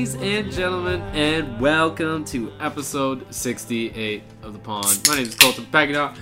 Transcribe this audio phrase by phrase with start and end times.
[0.00, 4.98] ladies and gentlemen, and welcome to episode 68 of The Pond.
[5.06, 6.16] My name is Colton Paganow.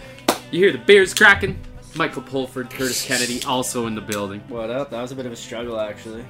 [0.51, 1.57] You hear the beers cracking.
[1.95, 4.41] Michael Pulford, Curtis Kennedy, also in the building.
[4.49, 4.91] What up?
[4.91, 6.25] That was a bit of a struggle, actually.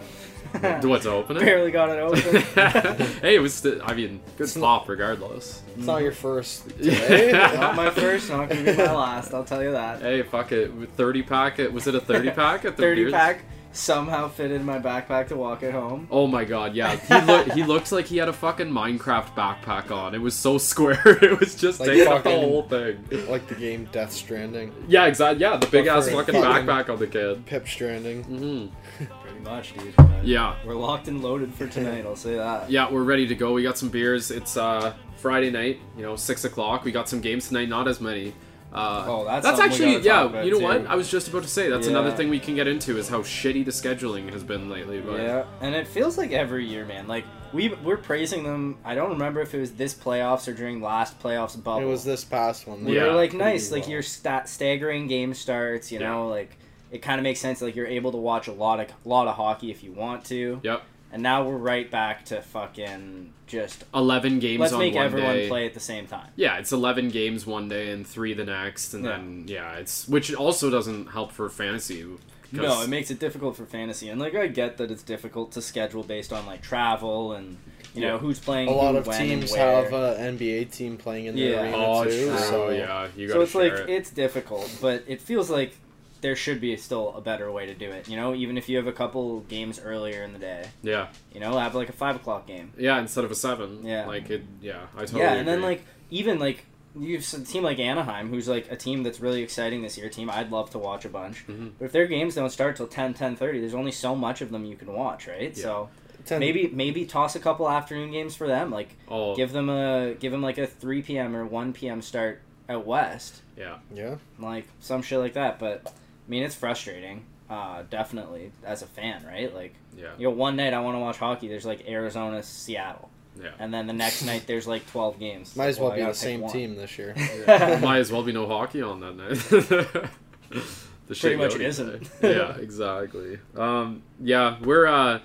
[0.83, 1.43] What's opening?
[1.43, 2.43] Barely got it open.
[3.23, 5.63] hey, it was, st- I mean, good pop regardless.
[5.75, 6.67] It's not your first.
[6.83, 9.33] not my first, not gonna be my last.
[9.33, 10.03] I'll tell you that.
[10.03, 10.71] Hey, fuck it.
[10.97, 13.13] 30 pack, it was it a 30 pack at the Thirty beers?
[13.15, 16.09] pack somehow fit in my backpack to walk it home.
[16.11, 16.97] Oh my god, yeah.
[16.97, 20.15] He looked he looked like he had a fucking Minecraft backpack on.
[20.15, 21.01] It was so square.
[21.23, 22.99] It was just Like taking up the whole thing.
[23.29, 25.41] like the game Death Stranding, Yeah, exactly.
[25.43, 27.45] Yeah, the big But ass fucking fucking- backpack on the kid.
[27.47, 28.25] Pip Stranding.
[28.25, 29.05] Mm-hmm.
[29.23, 29.95] Pretty much, dude.
[30.25, 32.05] Yeah, We're locked and loaded for tonight.
[32.05, 32.71] I'll say that.
[32.71, 33.53] yeah, we're ready to go.
[33.53, 34.31] We got some beers.
[34.31, 35.81] It's uh Friday night.
[35.97, 36.85] You know, six o'clock.
[36.85, 37.69] We got some games tonight.
[37.69, 38.35] Not as many.
[38.73, 40.43] Uh, Oh, that's that's actually yeah.
[40.43, 40.87] you know what?
[40.87, 43.23] I was just about to say that's another thing we can get into is how
[43.23, 45.01] shitty the scheduling has been lately.
[45.01, 47.07] But Yeah, and it feels like every year, man.
[47.09, 48.77] Like we we're praising them.
[48.85, 51.81] I don't remember if it was this playoffs or during last playoffs bubble.
[51.83, 52.85] It was this past one.
[52.85, 53.93] We Yeah, were like pretty nice, like well.
[53.93, 55.91] your stat staggering game starts.
[55.91, 56.09] You Yeah.
[56.11, 56.59] know, like
[56.91, 57.63] it kind of makes sense.
[57.63, 60.61] Like you're able to watch a lot of lot of hockey if you want to.
[60.63, 60.83] Yep.
[61.11, 65.35] And now we're right back to fucking just eleven games let's on make one everyone
[65.37, 65.49] day.
[65.49, 66.29] play at the same time.
[66.37, 69.11] Yeah, it's eleven games one day and three the next, and Yeah.
[69.13, 72.03] then yeah, it's which also doesn't help for fantasy.
[72.03, 72.19] 'cause-
[72.53, 75.63] No, it makes it difficult for fantasy, and like I get that it's difficult to
[75.63, 77.57] schedule based on like travel and
[77.95, 78.69] you know who's playing.
[78.69, 81.49] A lot who, of when, teams have an NBA team playing in Yeah.
[81.51, 82.11] the arena Oh, too.
[82.11, 82.39] true.
[82.39, 83.89] So yeah, you got so to it's like it.
[83.91, 85.73] it's difficult, but it feels like
[86.21, 88.09] there should be still a better way to do it.
[88.09, 91.41] You know, even if you have a couple games earlier in the day, Yeah, you
[91.41, 92.73] know, have like a five o'clock game.
[92.79, 92.99] yeah.
[93.01, 93.85] Instead of a seven.
[93.85, 94.07] Yeah.
[94.07, 94.43] Like it.
[94.61, 95.21] Yeah, I totally.
[95.23, 96.65] yeah, and then like even like
[96.99, 100.09] you have a team like Anaheim, who's like a team that's really exciting this year.
[100.09, 101.47] Team I'd love to watch a bunch.
[101.47, 101.73] Mhm.
[101.79, 104.65] But if their games don't start till 10, 10.30, there's only so much of them
[104.65, 105.57] you can watch, right?
[105.57, 105.63] Yeah.
[105.63, 105.89] So
[106.25, 108.71] ten- maybe maybe toss a couple afternoon games for them.
[108.71, 111.37] Like Oh, give them a give them like a three p.m.
[111.37, 112.03] or one p.m.
[112.03, 113.77] start at west, yeah.
[113.95, 114.17] Yeah.
[114.39, 115.59] like some shit like that.
[115.59, 115.93] But
[116.29, 117.25] I mean, it's frustrating.
[117.49, 119.55] Uh, definitely as a fan, right?
[119.55, 120.09] Like Yeah.
[120.19, 121.49] you know, one night I want to watch hockey.
[121.49, 123.09] There's like Arizona, Seattle,
[123.43, 123.53] Yeah.
[123.59, 125.57] and then the next night there's like twelve games.
[125.57, 126.53] Might as well I be the same one.
[126.53, 127.15] team this year.
[127.81, 129.39] Might as well be no hockey on that night.
[130.51, 132.21] the Pretty much Shea it Yogi isn't.
[132.21, 132.37] day.
[132.37, 133.39] yeah, exactly.
[133.57, 135.21] Um, yeah, we're uh,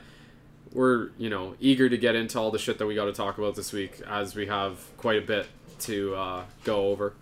[0.71, 3.37] we're you know eager to get into all the shit that we got to talk
[3.37, 5.47] about this week, as we have quite a bit
[5.79, 7.13] to uh, go over.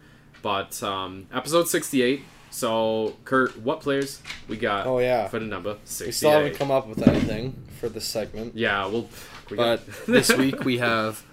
[0.44, 2.22] But um, episode sixty-eight.
[2.52, 5.28] So, Kurt, what players we got Oh yeah.
[5.28, 6.14] for the number We sixty-eight?
[6.14, 8.56] still haven't come up with anything for this segment.
[8.56, 9.08] yeah, well,
[9.50, 11.24] we But got this week we have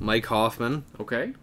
[0.00, 1.34] Mike Hoffman, okay.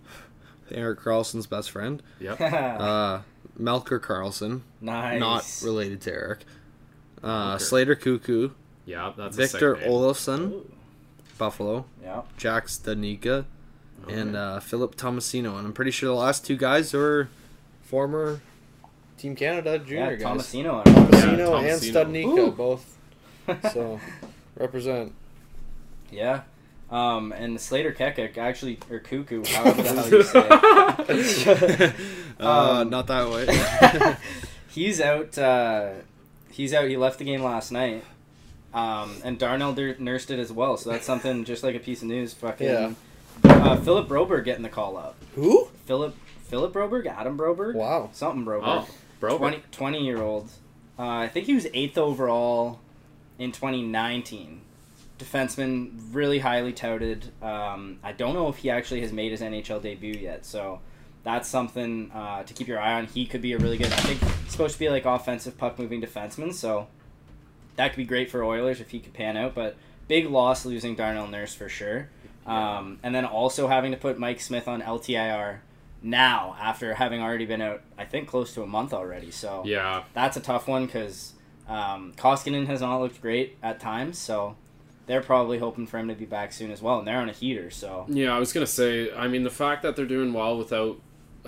[0.71, 2.41] Erik Karlsson's best friend, Yep.
[2.41, 3.19] uh,
[3.59, 5.19] Melker Karlsson, nice.
[5.19, 6.39] not related to Eric,
[7.23, 8.49] uh, Slater Cuckoo,
[8.85, 9.89] Yeah, that's Victor name.
[9.89, 10.71] Olofsson, Ooh.
[11.37, 12.21] Buffalo, Yeah.
[12.37, 13.45] Jack Studnicka,
[14.07, 15.57] and uh, Philip Tomasino.
[15.57, 17.29] And I'm pretty sure the last two guys are
[17.83, 18.39] Former
[19.19, 20.23] Team Canada junior Yeah, guys.
[20.47, 20.73] Tomasino.
[20.75, 22.05] on Tomasino Yeah, and Tomasino.
[22.25, 22.51] Studnicka Ooh.
[22.51, 22.97] both.
[23.73, 23.99] So
[24.55, 25.13] represent.
[26.11, 26.41] Yeah.
[26.91, 30.47] Um, and Slater Kekek, actually, or Cuckoo, however the hell you say
[31.79, 31.95] it.
[32.39, 34.15] uh, Um, not that way.
[34.69, 35.37] he's out.
[35.37, 35.89] Uh,
[36.51, 36.87] he's out.
[36.87, 38.03] He left the game last night.
[38.73, 40.77] Um, and Darnell dur- nursed it as well.
[40.77, 42.33] So that's something just like a piece of news.
[42.33, 42.67] Fucking.
[42.67, 42.93] Yeah.
[43.43, 45.15] Uh, Philip Broberg getting the call up.
[45.35, 45.69] Who?
[45.85, 48.09] Philip Philip Broberg, Adam Broberg, Wow.
[48.13, 48.63] something Broberg.
[48.65, 48.87] Oh,
[49.19, 49.37] bro.
[49.37, 50.49] 20, 20 year old.
[50.97, 52.79] Uh, I think he was eighth overall
[53.37, 54.61] in 2019.
[55.17, 57.31] Defenseman, really highly touted.
[57.41, 60.79] Um, I don't know if he actually has made his NHL debut yet, so
[61.23, 63.05] that's something uh, to keep your eye on.
[63.07, 63.91] He could be a really good.
[63.91, 66.87] I think he's supposed to be like offensive puck moving defenseman, so
[67.75, 69.55] that could be great for Oilers if he could pan out.
[69.55, 69.75] But
[70.07, 72.09] big loss losing Darnell Nurse for sure.
[72.45, 75.59] Um, and then also having to put Mike Smith on LTIR
[76.01, 79.31] now after having already been out, I think close to a month already.
[79.31, 81.33] So Yeah, that's a tough one because
[81.67, 84.17] um, Koskinen has not looked great at times.
[84.17, 84.55] So
[85.07, 87.33] they're probably hoping for him to be back soon as well, and they're on a
[87.33, 87.69] heater.
[87.71, 89.11] So Yeah, I was gonna say.
[89.13, 90.99] I mean, the fact that they're doing well without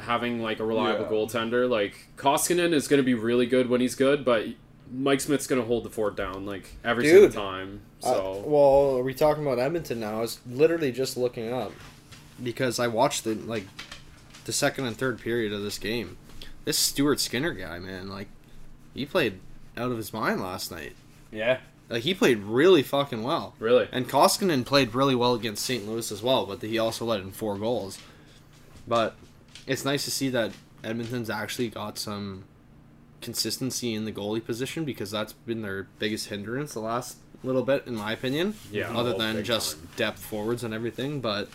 [0.02, 1.12] having like a reliable Yeah.
[1.12, 4.46] goaltender, like Koskinen is gonna be really good when he's good, but
[4.94, 7.32] Mike Smith's gonna hold the fort down like every Dude.
[7.32, 7.82] single time.
[8.04, 10.18] Uh, So well, are we talking about Edmonton now?
[10.18, 11.72] I was literally just looking up.
[12.44, 13.66] because I watched it like
[14.46, 16.18] the second and third period of this game.
[16.66, 18.28] This Stuart Skinner guy, man, like
[18.94, 19.40] he played
[19.78, 20.96] out of his mind last night.
[21.32, 21.60] Yeah.
[21.90, 23.56] Like he played really fucking well.
[23.60, 23.88] Really?
[23.92, 25.88] And Koskinen played really well against St.
[25.88, 28.00] Louis as well, but he also let in four goals.
[28.88, 29.16] But
[29.68, 30.52] it's nice to see that
[30.84, 32.46] Edmonton's actually got some
[33.22, 37.86] consistency in the goalie position because that's been their biggest hindrance the last little bit,
[37.88, 38.56] in my opinion.
[38.72, 38.96] Yeah.
[38.96, 39.90] Other Oh, than just time.
[39.98, 41.50] depth forwards and everything, but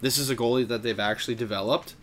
[0.00, 1.94] this is a goalie that they've actually developed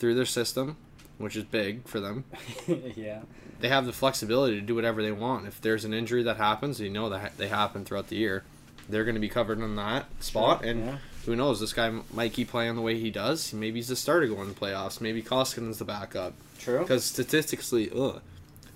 [0.00, 0.76] through their system,
[1.18, 2.24] which is big for them.
[2.96, 3.20] yeah.
[3.60, 5.46] They have the flexibility to do whatever they want.
[5.46, 8.42] If there's an injury that happens, you know that they happen throughout the year.
[8.88, 10.98] They're going to be covered in that spot, and Yeah.
[11.26, 11.60] who knows?
[11.60, 13.52] This guy might keep playing the way he does.
[13.52, 15.00] Maybe he's the starter going to the playoffs.
[15.00, 16.32] Maybe Koskinen's the backup.
[16.58, 16.80] True.
[16.80, 18.20] Because statistically, ugh,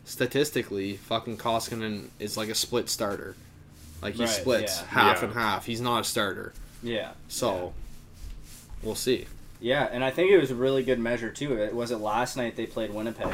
[0.05, 3.35] statistically, fucking Koskinen is like a split starter.
[4.03, 4.87] Like he Right, splits yeah.
[4.89, 5.25] half Yeah.
[5.25, 5.67] and half.
[5.67, 6.53] He's not a starter.
[6.83, 7.13] Yeah.
[7.29, 7.73] So
[8.83, 9.27] we'll see.
[9.65, 11.57] Yeah, and I think it was a really good measure too.
[11.57, 13.33] It was it last night they played Winnipeg.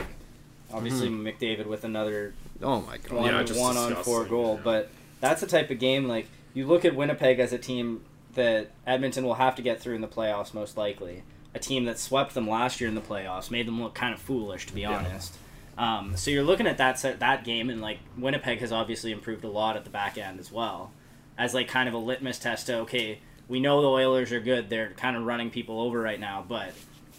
[0.73, 1.27] Obviously Mm-hmm.
[1.27, 3.12] McDavid with another Oh my god.
[3.12, 4.61] one, Yeah, one on four goal, yeah.
[4.62, 4.91] but
[5.21, 8.03] that's the type of game like you look at Winnipeg as a team
[8.35, 11.25] that Edmonton will have to get through in the playoffs most likely.
[11.53, 14.21] A team that swept them last year in the playoffs, made them look kind of
[14.21, 15.37] foolish to be honest.
[15.76, 19.43] Um, so you're looking at that set, that game, and like Winnipeg has obviously improved
[19.43, 20.93] a lot at the back end as well,
[21.37, 23.19] as like kind of a litmus test to okay,
[23.50, 26.73] we know the Oilers are good, they're kind of running people over right now, but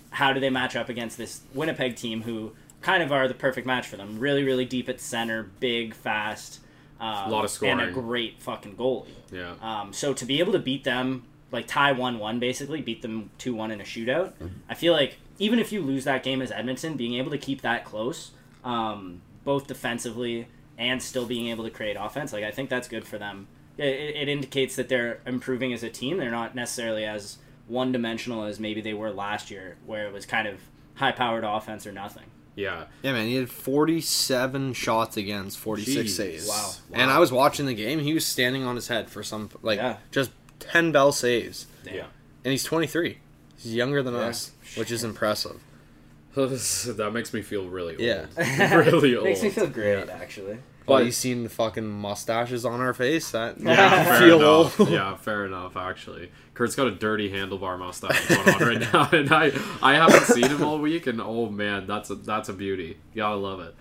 [0.09, 3.67] how do they match up against this Winnipeg team who kind of are the perfect
[3.67, 4.17] match for them?
[4.17, 6.61] Really, really deep at center, big, fast,
[6.99, 9.07] a Lot of scoring, and a great fucking goalie.
[9.31, 9.55] Yeah.
[9.61, 13.31] Um, so to be able to beat them, like tie one one basically, beat them
[13.37, 14.33] two one in a shootout,
[14.69, 17.61] I feel like even if you lose that game as Edmonton, being able to keep
[17.61, 18.31] that close,
[18.63, 20.47] um, both defensively
[20.77, 23.47] and still being able to create offense, like I think that's good for them.
[23.81, 26.17] It, it it indicates that they're improving as a team.
[26.17, 27.37] They're not necessarily as
[27.67, 30.59] one dimensional as maybe they were last year, where it was kind of
[30.95, 32.25] high powered offense or nothing.
[32.55, 32.85] Yeah.
[33.01, 36.15] Yeah, man, he had 47 shots against 46 Jeez.
[36.15, 36.47] saves.
[36.47, 36.71] Wow.
[36.91, 37.99] And I was watching the game.
[37.99, 39.97] He was standing on his head for some, like, Yeah.
[40.11, 41.67] just 10 bell saves.
[41.85, 42.07] Yeah.
[42.43, 43.19] And he's 23.
[43.57, 44.21] He's younger than Yeah.
[44.21, 45.61] us, which is impressive.
[46.35, 48.01] that makes me feel really old.
[48.01, 48.25] Yeah.
[48.75, 49.23] really old.
[49.29, 50.57] Makes me feel great, actually.
[50.91, 53.31] But But- you seen the fucking mustaches on our face?
[53.31, 54.79] That Yeah, fair feel enough.
[54.79, 54.89] old.
[54.89, 55.75] Yeah, fair enough.
[55.77, 59.51] Actually, Kurt's got a dirty handlebar mustache going on right now, and I
[59.81, 62.97] I haven't seen him all week, and oh man, that's a that's a beauty.
[63.13, 63.73] You gotta love it.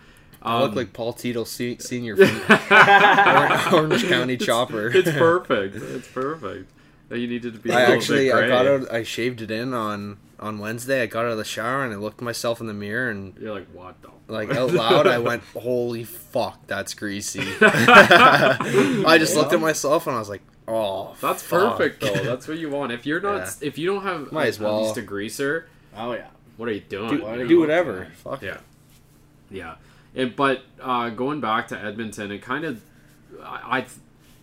[0.43, 4.89] I look Um, like Paul Tito se- Senior from Orange County Chopper.
[4.89, 5.77] It's perfect.
[5.77, 6.71] It's perfect.
[7.11, 7.71] You needed to be.
[7.71, 8.93] a I little actually bit I got out.
[8.93, 11.03] I shaved it in on on Wednesday.
[11.03, 13.37] I got out of the shower and I looked at myself in the mirror and
[13.39, 14.09] You're like what the.
[14.33, 20.17] like out loud I went, "Holy fuck, that's greasy." I just looked at myself and
[20.17, 22.15] I was like, "Oh, That's fuck." perfect though.
[22.25, 22.93] That's what you want.
[22.93, 23.51] If you're not, Yeah.
[23.69, 24.83] if you don't have Might as at well.
[24.85, 26.29] least a greaser, Oh yeah.
[26.57, 27.17] what are you doing?
[27.19, 27.61] Do, Why you do do know?
[27.61, 28.09] whatever.
[28.17, 28.59] Fuck Yeah,
[29.51, 29.75] yeah.
[30.15, 32.83] It, but uh, going back to Edmonton, it kind of,
[33.45, 33.87] I, I,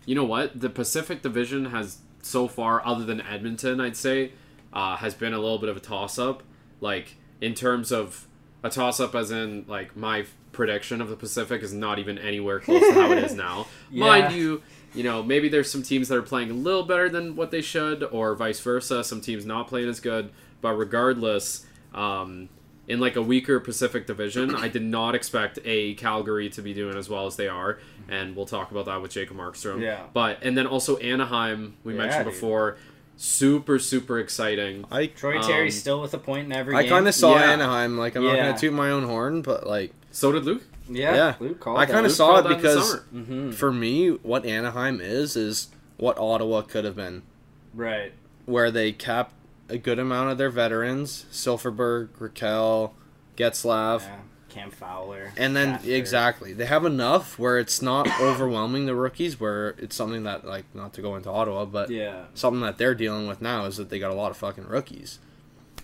[0.05, 4.31] you know what, the Pacific Division has so far, other than Edmonton, I'd say,
[4.73, 6.43] uh, has been a little bit of a toss up.
[6.81, 8.27] Like in terms of
[8.63, 12.59] a toss up, as in like my prediction of the Pacific is not even anywhere
[12.59, 13.67] close to how it is now.
[13.91, 14.05] Yeah.
[14.05, 14.61] Mind you.
[14.95, 17.61] You know, maybe there's some teams that are playing a little better than what they
[17.61, 19.03] should, or vice versa.
[19.03, 20.31] Some teams not playing as good.
[20.61, 22.49] But regardless, um,
[22.87, 26.95] in like a weaker Pacific Division, I did not expect a Calgary to be doing
[26.97, 29.81] as well as they are, and we'll talk about that with Jacob Markstrom.
[29.81, 30.03] Yeah.
[30.13, 32.33] But and then also Anaheim, we Yeah, mentioned dude.
[32.33, 32.77] before,
[33.17, 34.85] super super exciting.
[34.91, 36.91] I Troy Um, Terry's still with a point in every I game.
[36.91, 37.51] kind of saw Yeah.
[37.51, 37.97] Anaheim.
[37.97, 40.61] Like I'm not gonna toot my own horn, but like So did Luke.
[40.87, 41.35] yeah, yeah.
[41.39, 43.03] Luke called I kind of saw it that in the because summer.
[43.13, 43.53] Mhm.
[43.53, 47.23] for me, what Anaheim is is what Ottawa could have been,
[47.73, 48.13] right.
[48.45, 49.33] where they kept
[49.67, 52.91] a good amount of their veterans, Silfverberg, Rakell,
[53.35, 54.15] Getzlaf, Yeah.
[54.49, 55.31] Cam Fowler.
[55.37, 59.39] and then exactly they have enough where it's not overwhelming the rookies.
[59.39, 62.23] Where it's something that like not to go into Ottawa, but Yeah.
[62.33, 65.19] something that they're dealing with now is that they got a lot of fucking rookies.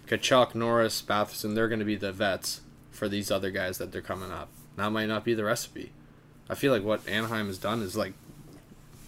[0.08, 4.02] Tkachuk, Norris, Batherson, they're going to be the vets for these other guys that they're
[4.02, 4.50] coming up.
[4.76, 5.92] That might not be the recipe.
[6.50, 8.14] I feel like what Anaheim has done is like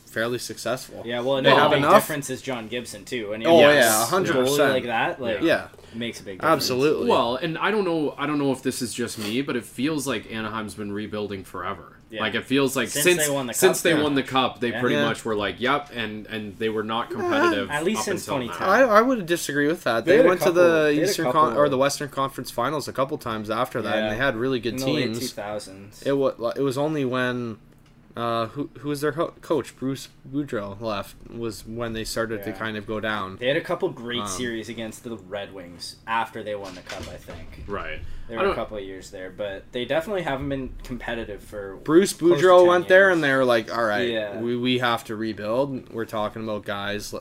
[0.06, 1.04] fairly successful.
[1.06, 1.94] Yeah, well, They another have big enough?
[1.94, 3.34] difference is John Gibson too.
[3.34, 4.26] And Oh, yeah, a 100%.
[4.28, 6.54] goalie like that, like Yeah, makes a big difference.
[6.64, 7.10] absolutely.
[7.10, 8.14] Well, and I don't know.
[8.18, 11.44] I don't know if this is just me, but it feels like Anaheim's been rebuilding
[11.44, 11.92] forever.
[12.12, 12.22] Yeah.
[12.22, 14.04] Like it feels like Since since they won the since cup, they yeah.
[14.04, 14.80] won the cup, they Yeah.
[14.80, 15.06] pretty Yeah.
[15.06, 18.70] much were like, "Yep," and and they were not competitive At least since until 2010.
[18.70, 20.06] I, I would disagree with that.
[20.06, 22.52] They They, went couple- to the they had a Eastern Con- or the Western Conference
[22.52, 25.34] Finals a couple times after that, and they had really good in the late teams.
[25.34, 26.04] 2000s.
[26.06, 27.58] It was it was only when
[28.16, 29.76] uh, who who was their ho- coach?
[29.76, 33.38] Bruce Boudreau left was when they started to kind of go down.
[33.38, 36.82] They had a couple great Um, series against the Red Wings after they won the
[36.82, 37.02] cup.
[37.02, 38.00] I think Right.
[38.30, 42.14] there were a couple of years there, but they definitely haven't been competitive for Bruce
[42.14, 44.40] close to Boudreau 10 went there and they were like, "All right, Yeah.
[44.40, 45.90] we we have to rebuild.
[45.94, 47.14] We're talking about guys."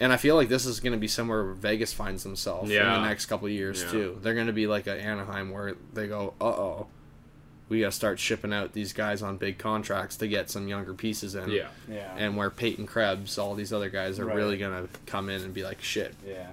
[0.00, 3.02] And I feel like this is going to be somewhere Vegas finds themselves in the
[3.04, 3.90] next couple of years Yeah.
[3.90, 4.18] too.
[4.22, 6.86] They're going to be like an Anaheim where they go, "Uh oh,
[7.68, 10.94] we got to start shipping out these guys on big contracts to get some younger
[10.94, 11.68] pieces in." Yeah.
[11.90, 14.36] yeah, and where Peyton Krebs, all these other guys are Right.
[14.36, 16.48] really gonna come in and be like, shit, yeah.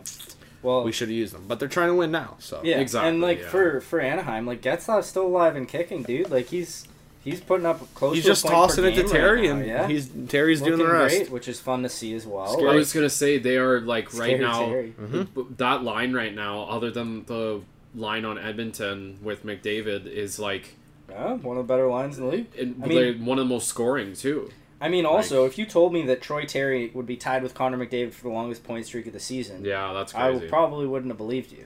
[0.62, 1.46] Well, we should have used them.
[1.48, 3.50] But they're trying to win now, so yeah, Exactly, And like yeah.
[3.50, 6.32] for for Anaheim, like Getzlaf's still alive and kicking, dude.
[6.32, 6.88] Like he's
[7.24, 8.16] he's putting up close.
[8.16, 9.88] he's to a just point per tossing it to Terry, right and yeah.
[9.88, 11.18] he's Terry's doing the Looking rest.
[11.18, 12.68] great, which is fun to see as well.
[12.68, 14.62] I was gonna say they are like right Scary now.
[14.70, 15.54] Mm-hmm.
[15.58, 17.62] That line right now, other than the
[17.94, 20.76] line on Edmonton with McDavid, is like
[21.10, 22.48] Yeah, one of the better lines in the league.
[22.56, 24.50] it, I mean- one of the most scoring too.
[24.82, 27.78] I mean, also, if you told me that Troy Terry would be tied with Connor
[27.78, 30.48] McDavid for the longest point streak of the season, Yeah, that's I crazy.
[30.50, 31.66] probably wouldn't have believed you.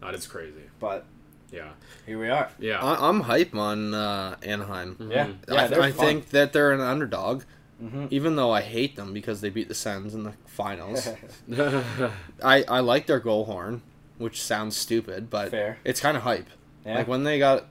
[0.00, 0.62] that is crazy.
[0.78, 1.04] But
[1.50, 1.70] Yeah,
[2.06, 2.50] here we are.
[2.58, 2.78] yeah.
[2.82, 4.96] I, I'm hype on uh, Anaheim.
[5.10, 5.36] Yeah, Mhm.
[5.48, 7.42] yeah, I, they're I think that they're an underdog,
[7.82, 8.06] Mhm.
[8.10, 11.08] even though I hate them because they beat the Sens in the finals.
[12.42, 13.82] I, I like their goal horn,
[14.18, 15.78] which sounds stupid, but Fair.
[15.84, 16.46] it's kind of hype.
[16.86, 16.98] Yeah.
[16.98, 17.66] Like when they got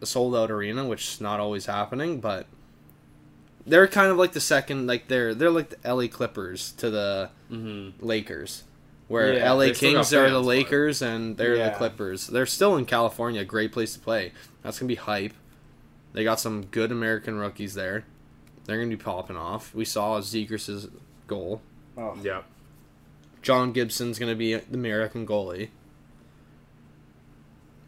[0.00, 2.46] a sold out arena, which is not always happening, but
[3.66, 7.30] they're kind of like the second, like they're they're like the LA Clippers to the
[7.48, 8.64] hmm Lakers,
[9.08, 11.70] where Yeah, LA they still got Kings are the fans, but- Lakers and they're Yeah.
[11.70, 12.26] the Clippers.
[12.26, 14.32] They're still in California, a great place to play.
[14.62, 15.32] That's gonna be hype.
[16.12, 18.04] They got some good American rookies there.
[18.66, 19.74] They're gonna be popping off.
[19.74, 20.90] We saw Zegras'
[21.26, 21.60] goal.
[21.96, 22.42] oh, Yeah.
[23.42, 25.68] John Gibson's gonna be the American goalie.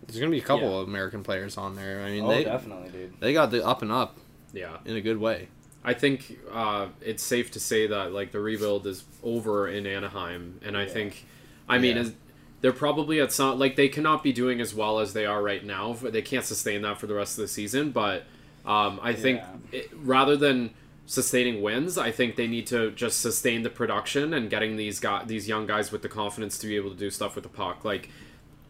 [0.06, 0.76] There's gonna be a couple Yeah.
[0.82, 2.02] of American players on there.
[2.02, 3.14] I mean, oh they definitely, dude.
[3.20, 4.18] they got the up and up
[4.52, 4.76] Yeah.
[4.84, 5.48] in a good way.
[5.84, 10.60] I think uh, it's safe to say that like the rebuild is over in Anaheim,
[10.64, 10.88] and I Yeah.
[10.92, 11.24] think,
[11.68, 12.02] I mean, Yeah.
[12.02, 12.12] as,
[12.60, 15.64] they're probably at some like they cannot be doing as well as they are right
[15.64, 15.92] now.
[15.92, 17.90] They can't sustain that for the rest of the season.
[17.90, 18.24] But
[18.64, 19.40] um, I think
[19.72, 19.80] Yeah.
[19.80, 20.70] it, rather than
[21.08, 25.28] sustaining wins, I think they need to just sustain the production and getting these guys,
[25.28, 27.84] these young guys, with the confidence to be able to do stuff with the puck.
[27.84, 28.08] Like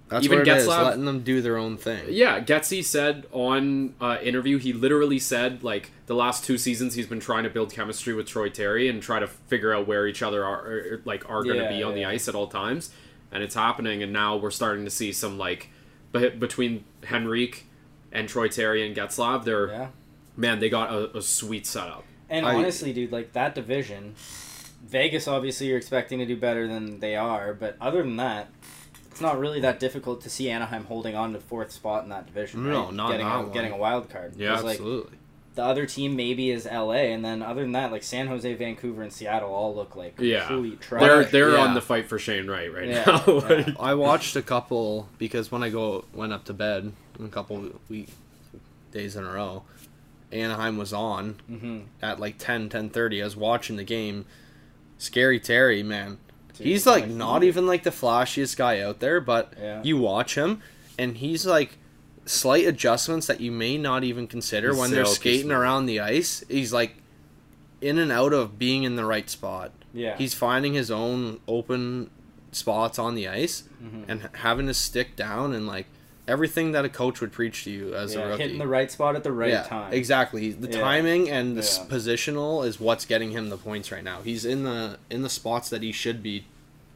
[0.08, 2.04] That's Even what it is, Getzlaf- letting them do their own thing.
[2.10, 7.08] yeah, Getzey said on uh, interview, he literally said like the last two seasons he's
[7.08, 10.22] been trying to build chemistry with Troy Terry and try to figure out where each
[10.22, 12.10] other are or, like are going to Yeah, be on the yeah.
[12.10, 12.90] ice at all times,
[13.32, 14.00] and it's happening.
[14.02, 15.70] And now we're starting to see some like
[16.12, 17.64] be- between Henrique
[18.12, 19.88] and Troy Terry and Getzlaf, they're Yeah.
[20.36, 22.04] man, they got a, a sweet setup.
[22.30, 24.14] And I- honestly, dude, like that division,
[24.86, 28.48] Vegas obviously you're expecting to do better than they are, but other than that,
[29.16, 32.26] it's not really that difficult to see Anaheim holding on to fourth spot in that
[32.26, 32.68] division.
[32.68, 32.92] No, right?
[32.92, 33.52] not getting that a, one.
[33.52, 34.34] getting a wild card.
[34.36, 35.16] Yeah, 'Cause, like Absolutely.
[35.54, 39.00] the other team maybe is LA, and then other than that, like San Jose, Vancouver,
[39.02, 40.46] and Seattle all look like Yeah.
[40.48, 41.00] complete trash.
[41.02, 41.64] They're they're Yeah.
[41.64, 43.22] on the fight for Shane Wright right Yeah, now.
[43.26, 43.72] Like, yeah.
[43.80, 48.08] I watched a couple because when I go went up to bed a couple week
[48.92, 49.62] days in a row,
[50.30, 53.22] Anaheim was on hmm at like 10, 10.30.
[53.22, 54.26] I was watching the game.
[54.98, 56.18] Scary Terry, man.
[56.58, 59.82] Dude, he's like not even like the flashiest guy out there, but Yeah.
[59.82, 60.62] you watch him
[60.98, 61.78] and he's like
[62.24, 66.42] slight adjustments that you may not even consider He's when they're skating around the ice.
[66.48, 66.96] He's like
[67.80, 69.70] in and out of being in the right spot.
[69.92, 70.16] Yeah.
[70.16, 72.10] He's finding his own open
[72.52, 74.04] spots on the ice Mhm.
[74.08, 75.86] and having to stick down and like
[76.28, 78.42] everything that a coach would preach to you as yeah, a rookie.
[78.42, 79.92] hitting the right spot at the right yeah, time.
[79.92, 80.52] exactly.
[80.52, 80.80] The Yeah.
[80.80, 81.86] timing and the Yeah.
[81.88, 84.22] positional is what's getting him the points right now.
[84.22, 86.44] He's in the in the spots that he should be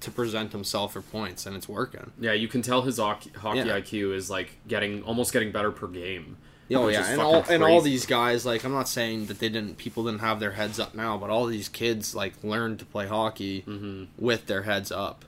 [0.01, 2.11] to present himself for points, and it's working.
[2.19, 3.77] yeah, you can tell his hockey, hockey Yeah.
[3.81, 6.37] IQ is like getting almost getting better per game.
[6.73, 9.49] Oh yeah, and fucking all and all these guys like I'm not saying that they
[9.49, 12.85] didn't people didn't have their heads up now, but all these kids like learned to
[12.85, 15.25] play hockey hmm with their heads up.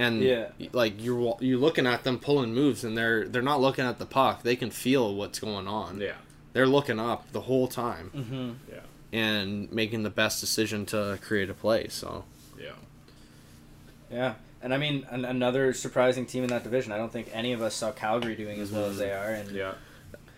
[0.00, 0.48] And Yeah.
[0.72, 4.06] like you're you're looking at them pulling moves and they're they're not looking at the
[4.06, 4.42] puck.
[4.42, 6.00] They can feel what's going on.
[6.00, 6.12] Yeah,
[6.52, 8.80] They're looking up the whole time hmm yeah,
[9.18, 11.88] and making the best decision to create a play.
[11.88, 12.24] So
[12.58, 12.72] yeah.
[14.10, 16.92] Yeah, and I mean an- another surprising team in that division.
[16.92, 19.30] I don't think any of us saw Calgary doing as well as they are.
[19.30, 19.72] And Yeah.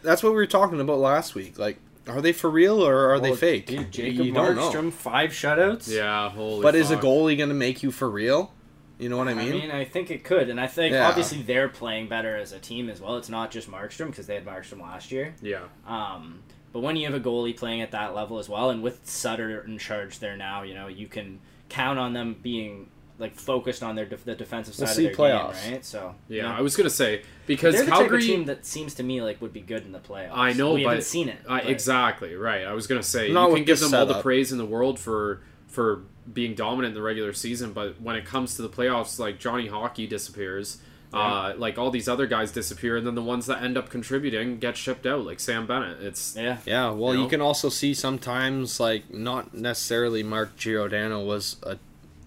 [0.03, 1.59] that's what we were talking about last week.
[1.59, 3.67] Like, are they for real or are they fake?
[3.67, 4.71] Dude, Jacob You don't know.
[4.71, 5.89] Markstrom, five shutouts.
[5.89, 8.53] Yeah, holy But is a goalie going to make you for real?
[8.99, 9.49] You know what I mean?
[9.49, 11.09] I mean, I think it could, and I think Yeah.
[11.09, 13.17] obviously they're playing better as a team as well.
[13.17, 15.35] It's not just Markstrom because they had Markstrom last year.
[15.43, 15.63] Yeah.
[15.87, 16.41] Um,
[16.73, 19.61] but when you have a goalie playing at that level as well, and with Sutter
[19.63, 23.95] in charge there now, you know you can count on them being like focused on
[23.95, 25.63] their def- the defensive We'll side see of their playoffs.
[25.65, 25.85] game, right?
[25.85, 28.19] So Yeah, I was gonna say because they're the type Calgary.
[28.19, 30.31] of team that seems to me like would be good in the playoffs.
[30.33, 31.39] I know, we but haven't seen it.
[31.49, 32.65] I, exactly right.
[32.67, 34.65] I was gonna say Not you can give this them all the praise in the
[34.67, 38.69] world for for being dominant in the regular season, but when it comes to the
[38.69, 40.79] playoffs, like Johnny Hockey disappears.
[41.15, 44.59] Uh, like all these other guys disappear, and then the ones that end up contributing
[44.59, 46.01] get shipped out, like Sam Bennett.
[46.01, 46.57] It's Yeah.
[46.65, 51.77] Yeah, well, You you, can also see sometimes like not necessarily Mark Giordano was a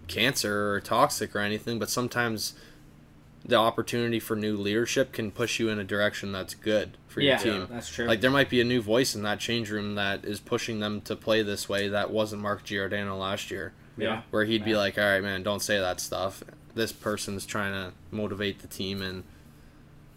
[0.08, 2.54] cancer or toxic or anything, but sometimes
[3.44, 7.42] the opportunity for new leadership can push you in a direction that's good for Yeah,
[7.44, 7.62] your team.
[7.62, 8.06] Yeah, that's true.
[8.06, 11.02] Like there might be a new voice in that change room that is pushing them
[11.02, 14.22] to play this way that wasn't Mark Giordano last year, yeah.
[14.32, 17.94] where he'd be like, "All right, man, don't say that stuff." This person's trying to
[18.12, 19.24] motivate the team and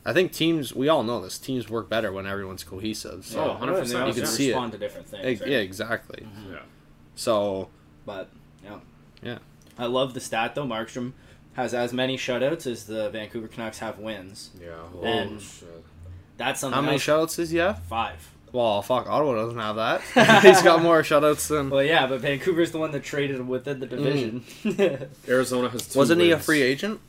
[0.04, 1.38] I think teams we all know this.
[1.38, 3.24] Teams work better when everyone's cohesive.
[3.26, 3.78] So Oh, 100%.
[3.80, 4.52] And they also You can see it.
[4.52, 5.22] respond to different things.
[5.24, 5.50] Ex- right?
[5.50, 6.22] yeah, exactly.
[6.26, 6.52] Mm-hmm.
[6.54, 6.58] yeah.
[7.14, 7.68] So
[8.06, 8.30] But
[8.64, 8.78] yeah,
[9.22, 9.38] Yeah.
[9.78, 10.64] I love the stat though.
[10.66, 11.12] Markstrom
[11.54, 14.50] has as many shutouts as the Vancouver Canucks have wins.
[14.60, 14.68] Yeah.
[14.96, 15.84] Oh, And- shit.
[16.38, 16.74] That's something.
[16.76, 17.04] How many else.
[17.04, 17.82] shutouts does he have?
[17.84, 18.30] Five.
[18.52, 20.42] Well, fuck, Ottawa doesn't have that.
[20.42, 21.70] He's got more shutouts than.
[21.70, 24.44] Well, yeah, but Vancouver's the one that traded within the division.
[25.28, 27.00] Arizona has two Wasn't he a free agent?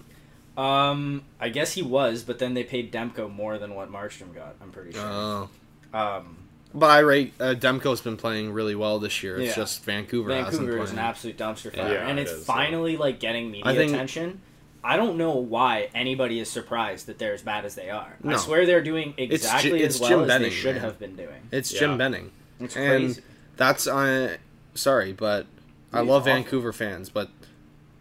[0.58, 4.55] um, I guess he was, but then they paid Demko more than what Markstrom got.
[4.62, 5.01] I'm pretty sure.
[5.05, 5.50] Oh.
[5.93, 6.36] um,
[6.74, 9.38] But I rate uh, Demko's been playing really well this year.
[9.39, 9.63] It's Yeah.
[9.63, 10.84] just Vancouver, hasn't Vancouver played.
[10.84, 13.75] is an absolute dumpster fire, Yeah, and it it's is, finally like getting media I
[13.75, 14.41] think- attention.
[14.83, 18.15] I don't know why anybody is surprised that they're as bad as they are.
[18.25, 20.83] I swear they're doing exactly it's as well Jim as Benning, they should man.
[20.83, 21.41] have been doing.
[21.51, 21.79] It's Yeah.
[21.81, 22.31] Jim Benning.
[22.62, 23.21] It's And crazy.
[23.57, 24.38] That's uh,
[24.75, 25.48] sorry, but
[25.91, 26.33] I love awful.
[26.33, 27.29] Vancouver fans, but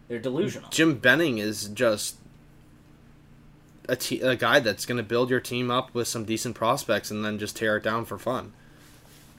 [0.08, 0.70] They're delusional.
[0.70, 2.16] Jim Benning is just
[3.88, 7.10] a, te- a guy that's going to build your team up with some decent prospects
[7.10, 8.52] and then just tear it down for fun.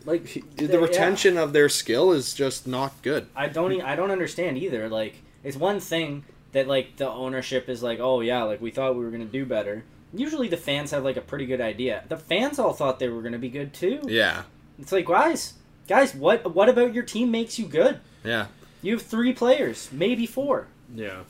[0.06, 0.68] Like He- yeah.
[0.68, 3.28] the retention of their skill is just not good.
[3.36, 3.72] I don't.
[3.74, 4.90] E- I don't understand either.
[4.90, 8.96] Like, it's one thing that like the ownership is like, oh yeah, like we thought
[8.96, 9.84] we were gonna do better.
[10.14, 12.04] Usually the fans have like a pretty good idea.
[12.10, 14.02] The fans all thought they were gonna be good too.
[14.08, 14.44] Yeah,
[14.80, 15.54] It's like, guys,
[15.88, 18.00] guys, what what about your team makes you good?
[18.24, 18.48] yeah.
[18.82, 20.68] You have three players, maybe four.
[20.96, 21.24] Yeah.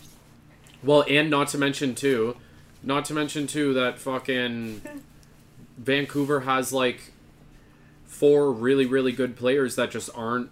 [0.84, 2.38] Well, and not to mention too,
[2.84, 4.82] not to mention too that fucking
[5.77, 7.12] Vancouver has like
[8.05, 10.49] four really really good players that just aren't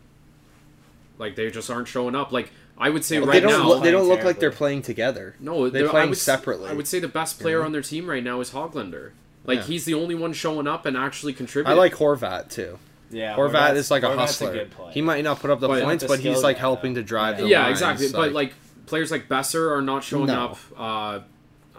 [1.18, 2.32] like they just aren't showing up.
[2.32, 3.60] Like I would say But right they don't.
[3.60, 4.30] now, look, they don't look Terribly.
[4.34, 5.36] like they're playing together.
[5.40, 6.70] no, they're they're- I playing would separately.
[6.70, 7.66] I would say the best player know?
[7.66, 9.12] on their team right now is Hoglander.
[9.46, 9.64] Like Yeah.
[9.66, 11.72] he's the only one showing up and actually contributing.
[11.78, 12.78] I like Horvat too.
[13.10, 14.52] Yeah, Horvat is like a Horvat's hustler.
[14.54, 14.92] good player.
[14.92, 17.02] he might not put up the But- points, The but he's like helping though.
[17.02, 17.44] to drive Yeah.
[17.44, 18.08] the yeah, lines, exactly.
[18.12, 18.54] But like- like
[18.86, 20.44] players like Boeser are not showing No.
[20.46, 20.58] up.
[20.78, 21.20] Uh,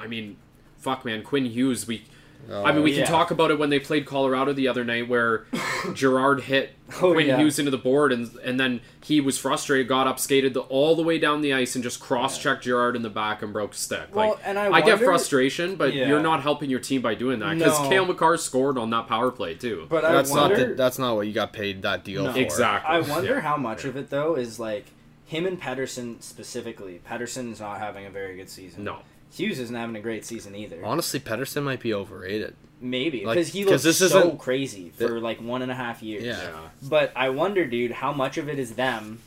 [0.00, 0.36] I mean,
[0.78, 1.86] fuck, man, Quinn Hughes.
[1.86, 2.04] We,
[2.50, 5.06] Oh, I mean, we can talk about it when they played Colorado the other night,
[5.08, 5.44] where
[5.94, 6.70] Girard hit
[7.02, 7.36] Oh, Quinn yeah.
[7.36, 10.96] Hughes into the board, and and then he was frustrated, got up, skated the, all
[10.96, 13.76] the way down the ice, and just cross-checked Girard in the back and broke a
[13.76, 14.14] stick.
[14.14, 16.08] Well, like, and I get wonder- frustration, but Yeah.
[16.08, 17.88] you're not helping your team by doing that because No.
[17.90, 19.86] Cale Makar scored on that power play too.
[19.90, 22.32] But I that's wonder, not the, that's not what you got paid that deal No.
[22.32, 22.38] for.
[22.38, 22.94] exactly.
[22.96, 23.40] I wonder Yeah.
[23.40, 24.86] how much of it though is like
[25.26, 27.02] him and Pettersson specifically.
[27.06, 28.84] Pettersson is not having a very good season.
[28.84, 29.00] No.
[29.32, 30.84] Hughes isn't having a great season either.
[30.84, 32.56] Honestly, Pettersson might be overrated.
[32.80, 35.74] Maybe Like, because he 'cause looks this so isn't- crazy for like one and a
[35.74, 36.24] half years.
[36.24, 36.42] Yeah.
[36.42, 36.68] Yeah.
[36.82, 39.18] But I wonder, dude, how much of it is them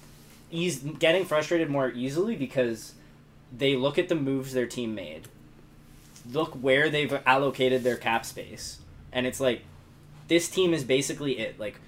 [0.51, 2.93] He's getting frustrated more easily because
[3.57, 5.29] they look at the moves their team made,
[6.29, 8.79] look where they've allocated their cap space,
[9.13, 9.63] and it's like
[10.27, 11.57] this team is basically it.
[11.57, 11.79] Like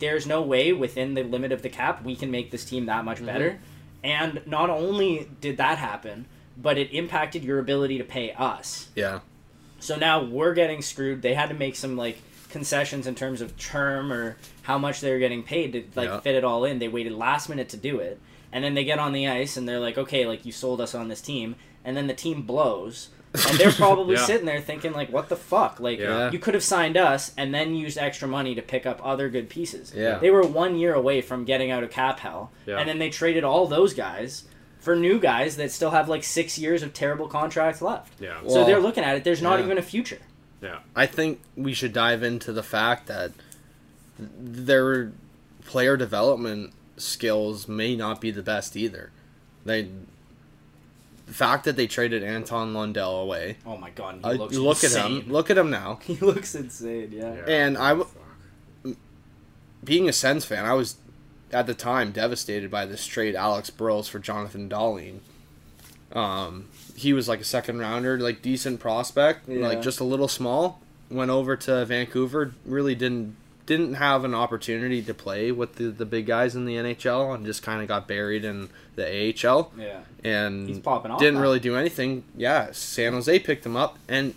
[0.00, 3.06] there's no way within the limit of the cap we can make this team that
[3.06, 3.26] much mm-hmm.
[3.26, 3.58] better.
[4.04, 6.26] And not only did that happen,
[6.60, 8.88] but it impacted your ability to pay us.
[8.94, 9.20] Yeah.
[9.78, 11.22] So now we're getting screwed.
[11.22, 12.18] They had to make some like
[12.50, 16.20] concessions in terms of term or how much they were getting paid to like Yeah.
[16.20, 16.78] fit it all in.
[16.78, 18.20] They waited last minute to do it.
[18.52, 20.94] And then they get on the ice and they're like, "Okay, like you sold us
[20.94, 23.08] on this team." And then the team blows.
[23.48, 24.24] And they're probably Yeah.
[24.24, 25.78] sitting there thinking like, "What the fuck?
[25.78, 26.32] Like Yeah.
[26.32, 29.48] you could have signed us and then used extra money to pick up other good
[29.48, 30.18] pieces." Yeah.
[30.18, 32.50] They were 1 year away from getting out of cap hell.
[32.66, 34.44] And then they traded all those guys
[34.80, 38.12] for new guys that still have like 6 years of terrible contracts left.
[38.20, 38.40] Yeah.
[38.40, 39.24] so Well, they're looking at it.
[39.24, 39.66] There's not yeah.
[39.66, 40.18] even a future.
[40.62, 40.78] Yeah.
[40.96, 43.32] I think we should dive into the fact that
[44.18, 45.12] their
[45.64, 49.10] player development skills may not be the best either.
[49.64, 49.88] They
[51.26, 53.56] the fact that they traded Anton Lundell away.
[53.64, 55.20] Oh my god, he Uh, looks look at insane.
[55.22, 55.32] him.
[55.32, 56.00] Look at him now.
[56.04, 57.10] He looks insane.
[57.12, 57.34] Yeah.
[57.36, 57.44] Yeah.
[57.46, 58.08] And I w-
[58.84, 58.96] Fuck.
[59.84, 60.96] being a Sens fan, I was
[61.52, 65.18] at the time devastated by this trade Alex Burrows for Jonathan Dahlen.
[66.12, 69.66] Um, he was like a second rounder, like decent prospect, Yeah.
[69.68, 70.80] like just a little small.
[71.10, 73.36] Went over to Vancouver, really didn't
[73.66, 77.46] didn't have an opportunity to play with the, the big guys in the NHL and
[77.46, 79.04] just kind of got buried in the
[79.46, 80.00] AHL Yeah.
[80.24, 81.42] and He's popping off didn't now.
[81.42, 82.24] really do anything.
[82.36, 84.34] Yeah, San Jose picked him up, and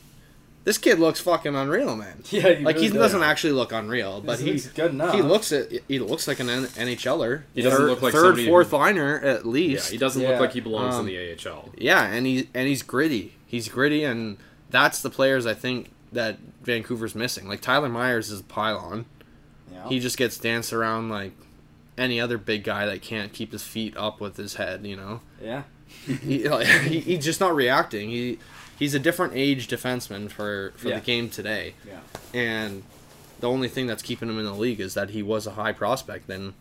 [0.63, 2.23] this kid looks fucking unreal, man.
[2.31, 2.97] Yeah, he like really he does.
[3.11, 5.13] doesn't actually look unreal, but He he looks good enough.
[5.15, 5.83] he looks it.
[5.87, 7.43] He looks like an N- NHLer.
[7.53, 9.69] He doesn't third, look like third, somebody who- fourth liner at least.
[9.69, 9.91] Yeah, least.
[9.91, 10.29] he doesn't Yeah.
[10.29, 11.69] look like he belongs Um, in the AHL.
[11.77, 13.33] Yeah, and he and he's gritty.
[13.45, 14.37] He's gritty, and
[14.69, 17.47] that's the players I think that Vancouver's missing.
[17.47, 19.05] Like Tyler Myers is a pylon.
[19.71, 19.89] Yeah.
[19.89, 21.33] He just gets danced around like
[21.97, 24.85] any other big guy that can't keep his feet up with his head.
[24.85, 25.63] You know, yeah.
[26.07, 28.09] he, like, he he's just not reacting.
[28.09, 28.39] He
[28.77, 30.99] he's a different age defenseman for for Yeah.
[30.99, 31.99] the game today, Yeah.
[32.33, 32.83] and
[33.39, 35.71] the only thing that's keeping him in the league is that he was a high
[35.73, 36.27] prospect.
[36.27, 36.53] Then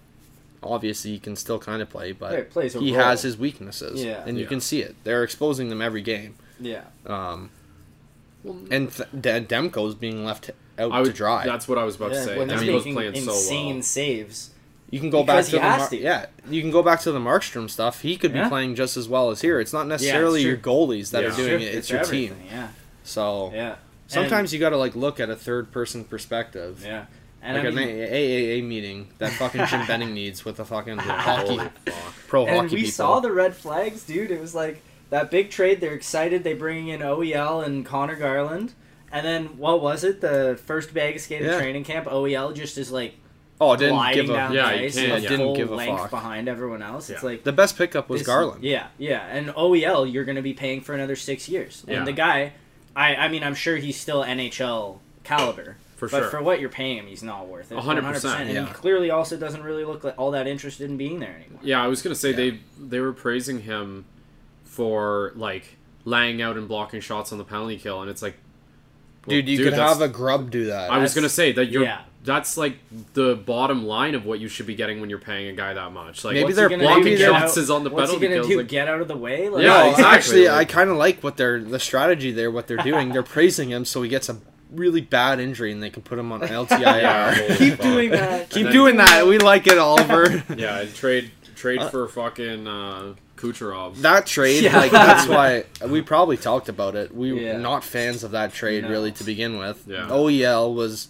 [0.62, 3.04] obviously he can still kind of play, but Yeah, he plays he role.
[3.04, 4.02] has his weaknesses.
[4.04, 4.22] Yeah.
[4.26, 4.48] and you Yeah.
[4.48, 4.94] can see it.
[5.04, 6.34] They're exposing them every game.
[6.60, 6.82] Yeah.
[7.06, 7.50] Um,
[8.70, 11.44] and th- De- Demko's being left out I to dry.
[11.44, 12.18] That's what I was about yeah.
[12.18, 12.38] to say.
[12.38, 13.82] when he's Demko's making playing so insane well.
[13.82, 14.50] saves.
[14.92, 15.96] You can go Because back to the Mar- to.
[15.98, 16.26] yeah.
[16.48, 18.02] You can go back to the Markstrom stuff.
[18.02, 19.58] He could be playing just as well as here.
[19.58, 20.50] It's not necessarily true.
[20.50, 21.28] your goalies that Yeah.
[21.32, 21.74] are doing Sure, it.
[21.74, 22.36] It's, your team.
[22.48, 22.68] Yeah.
[23.02, 23.76] So Yeah.
[24.06, 26.82] sometimes you got to like look at a third person perspective.
[26.84, 27.04] And, yeah.
[27.42, 30.64] And like I an mean, A- AAA meeting that fucking Jim Benning needs with the
[30.66, 32.14] fucking hockey Holy fuck.
[32.28, 32.92] pro and hockey we people.
[32.92, 34.30] saw the red flags, dude.
[34.30, 35.80] It was like that big trade.
[35.80, 36.44] They're excited.
[36.44, 38.74] They bring in OEL and Conor Garland.
[39.10, 40.20] And then what was it?
[40.20, 41.56] The first bag of skating Yeah.
[41.58, 42.06] training camp.
[42.06, 43.14] OEL just is like
[43.70, 45.28] oh, didn't give a down yeah, the ice, can't- yeah.
[45.28, 46.10] didn't full give a length fuck.
[46.10, 47.08] behind everyone else.
[47.10, 47.28] It's Yeah.
[47.28, 48.62] like the best pickup was this- Garland.
[48.64, 49.26] Yeah, yeah.
[49.26, 51.84] And OEL, you're going to be paying for another six years.
[51.86, 51.98] Yeah.
[51.98, 52.52] And the guy,
[52.96, 55.76] I, I mean, I'm sure he's still NHL caliber.
[55.96, 56.18] For sure.
[56.18, 56.30] but sure.
[56.38, 57.76] for what you're paying him, he's not worth it.
[57.78, 58.66] A hundred percent, And yeah.
[58.66, 61.60] he clearly also doesn't really look like all that interested in being there anymore.
[61.62, 62.36] Yeah, I was gonna say Yeah.
[62.36, 64.04] they they were praising him
[64.64, 68.34] for like laying out and blocking shots on the penalty kill, and it's like,
[69.26, 70.90] well, Dude, you could that's- have a grub do that.
[70.90, 71.84] I was That's- gonna say that you're.
[71.84, 72.00] yeah.
[72.24, 72.76] That's like
[73.14, 75.92] the bottom line of what you should be getting when you're paying a guy that
[75.92, 76.24] much.
[76.24, 77.10] Like Maybe What's they're gonna blocking do?
[77.10, 78.48] maybe Get they're- shots is on the What's he penalty gonna kills.
[78.48, 78.56] do?
[78.58, 79.48] like- Get out of the way?
[79.48, 80.04] Like, Yeah, no, exactly,
[80.46, 82.50] actually, I kind of like what they're the strategy there.
[82.50, 84.36] What they're doing, they're praising him so he gets a
[84.70, 86.80] really bad injury and they can put him on LTIR.
[86.80, 88.50] Yeah, keep doing that.
[88.50, 89.26] Keep then- doing that.
[89.26, 90.44] We like it, Oliver.
[90.56, 93.96] Yeah, and trade trade Uh, for fucking uh, Kucherov.
[94.02, 94.76] that trade, Yeah.
[94.78, 97.12] like that's why we probably talked about it.
[97.14, 97.54] We Yeah.
[97.54, 98.90] were not fans of that trade No.
[98.90, 99.82] really to begin with.
[99.88, 100.06] Yeah.
[100.08, 101.08] OEL was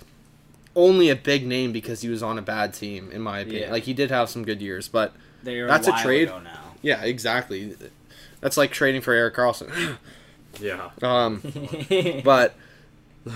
[0.75, 3.65] only a big name because he was on a bad team, in my opinion.
[3.65, 3.73] Yeah.
[3.73, 6.29] Like he did have some good years, but They're That's a while trade.
[6.29, 6.75] now.
[6.83, 7.77] yeah, exactly.
[8.41, 9.99] That's like trading for Erik Karlsson.
[10.61, 11.41] yeah, um,
[12.25, 12.55] but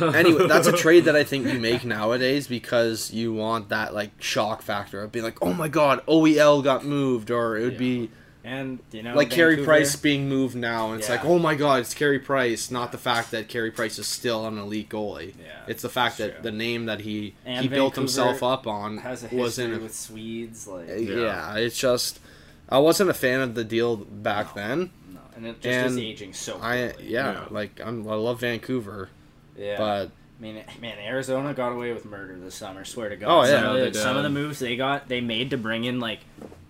[0.01, 4.11] anyway, that's a trade that I think you make nowadays because you want that like
[4.21, 7.79] shock factor of being like, oh my god, OEL got moved, or it would Yeah.
[7.79, 8.11] be
[8.47, 10.93] and you know, like Carey Price being moved now.
[10.93, 13.99] And it's like, oh my god, it's Carey Price, not the fact that Carey Price
[13.99, 15.35] is still an elite goalie.
[15.39, 16.43] Yeah, it's the fact that true.
[16.43, 19.81] the name that he And he built himself up on has a was history in.
[19.81, 21.57] A, with Swedes, like uh, yeah.
[21.57, 22.21] it's just
[22.69, 24.91] I wasn't a fan of the deal back then.
[25.13, 26.59] no, and it just is aging so.
[26.63, 27.45] I yeah, Yeah.
[27.51, 29.09] like I'm, I love Vancouver,
[29.57, 29.77] yeah.
[29.77, 32.85] but I mean, man, Arizona got away with murder this summer.
[32.85, 33.29] Swear to God.
[33.29, 33.61] Oh, yeah.
[33.61, 36.21] some, of the, some of the moves they got, they made to bring in like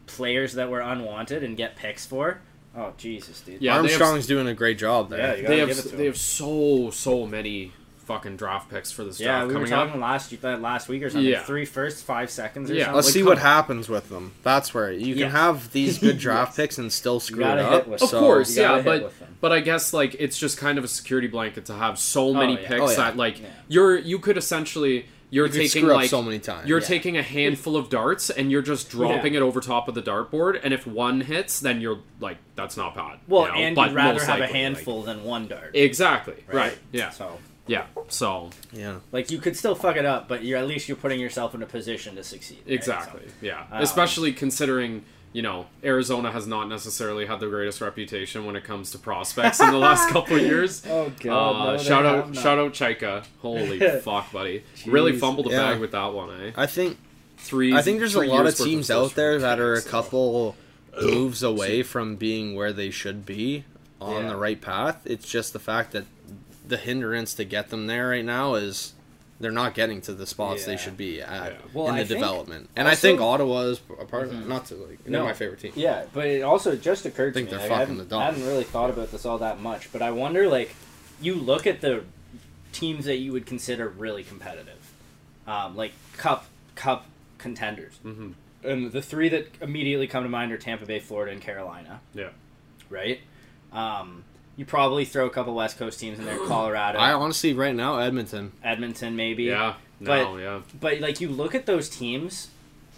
[0.06, 2.40] players that were unwanted and get picks for.
[2.76, 3.60] Oh Jesus, dude.
[3.62, 5.18] Yeah, they have- Armstrong's doing a great job there.
[5.18, 6.06] Yeah, you they have give it to they them.
[6.06, 7.72] have so so many
[8.04, 10.00] fucking draft picks for this Yeah, draft we were talking up.
[10.00, 11.28] last that last week or something.
[11.28, 11.42] Yeah.
[11.42, 12.94] Three first, five seconds or Yeah, something.
[12.96, 13.42] Let's Like, see what on.
[13.42, 14.32] happens with them.
[14.44, 15.32] That's where you can Yes.
[15.32, 17.88] have these good draft picks and still screw it up.
[17.88, 20.88] with Of So, course, yeah, but but I guess like it's just kind of a
[20.88, 22.68] security blanket to have so oh, many yeah.
[22.68, 22.96] picks Oh, yeah.
[22.96, 23.46] that like Yeah.
[23.66, 26.68] you're you could essentially you're You taking screw up like so many times.
[26.68, 26.86] you're Yeah.
[26.86, 29.40] taking a handful of darts and you're just dropping Yeah.
[29.40, 32.94] it over top of the dartboard and if one hits then you're like that's not
[32.94, 33.18] bad.
[33.26, 35.46] Well, you know, and but you'd rather most have a likely, like- handful than one
[35.48, 35.70] dart.
[35.74, 36.44] exactly.
[36.52, 36.78] Right.
[36.92, 37.10] Yeah.
[37.10, 37.86] So, Yeah.
[38.08, 38.98] So yeah.
[39.10, 41.62] like, you could still fuck it up, but you're at least you're putting yourself in
[41.62, 42.58] a position to succeed.
[42.64, 42.74] right?
[42.74, 43.22] Exactly.
[43.40, 43.64] Yeah.
[43.72, 45.04] Um, Especially considering,
[45.36, 49.60] you know, Arizona has not necessarily had the greatest reputation when it comes to prospects
[49.60, 50.76] in the last couple of years.
[50.76, 53.22] So, oh Uh, shout out, shout out, Chayka!
[53.42, 54.64] Holy fuck, buddy!
[54.86, 55.72] Really fumbled the Yeah.
[55.72, 56.52] big with that one, eh?
[56.56, 56.96] I think
[57.36, 57.74] Three.
[57.74, 59.90] I think there's a lot of teams first out there that are a picks, so-
[59.90, 60.56] couple
[61.02, 63.64] moves away from being where they should be
[64.00, 64.28] on Yeah.
[64.30, 65.02] the right path.
[65.04, 66.06] It's just the fact that
[66.66, 68.94] the hindrance to get them there right now is
[69.38, 71.58] they're not getting to the spots they should be at Yeah.
[71.74, 72.70] Well, in the I think development.
[72.76, 74.46] And I think Ottawa is a part Mhm.
[74.46, 75.24] not to like they're No.
[75.24, 75.72] my favorite team.
[75.76, 77.50] Yeah, but it also just occurred to think me.
[77.50, 78.34] they're like, I, fucking hadn't, the I dog.
[78.34, 80.74] hadn't really thought about this all that much, but I wonder, like,
[81.20, 82.04] you look at the
[82.72, 84.90] teams that you would consider really competitive,
[85.46, 87.06] um, like cup cup
[87.38, 88.32] contenders, Mhm.
[88.64, 92.00] and the three that immediately come to mind are Tampa Bay, Florida, and Carolina.
[92.14, 92.30] Yeah.
[92.90, 93.20] Right.
[93.72, 94.24] Um,
[94.56, 97.98] you probably throw a couple West Coast teams in there, Colorado, I honestly right now
[97.98, 98.52] Edmonton.
[98.62, 99.44] Edmonton, maybe.
[99.44, 99.74] Yeah.
[100.00, 100.60] No, yeah.
[100.78, 102.48] But like you look at those teams,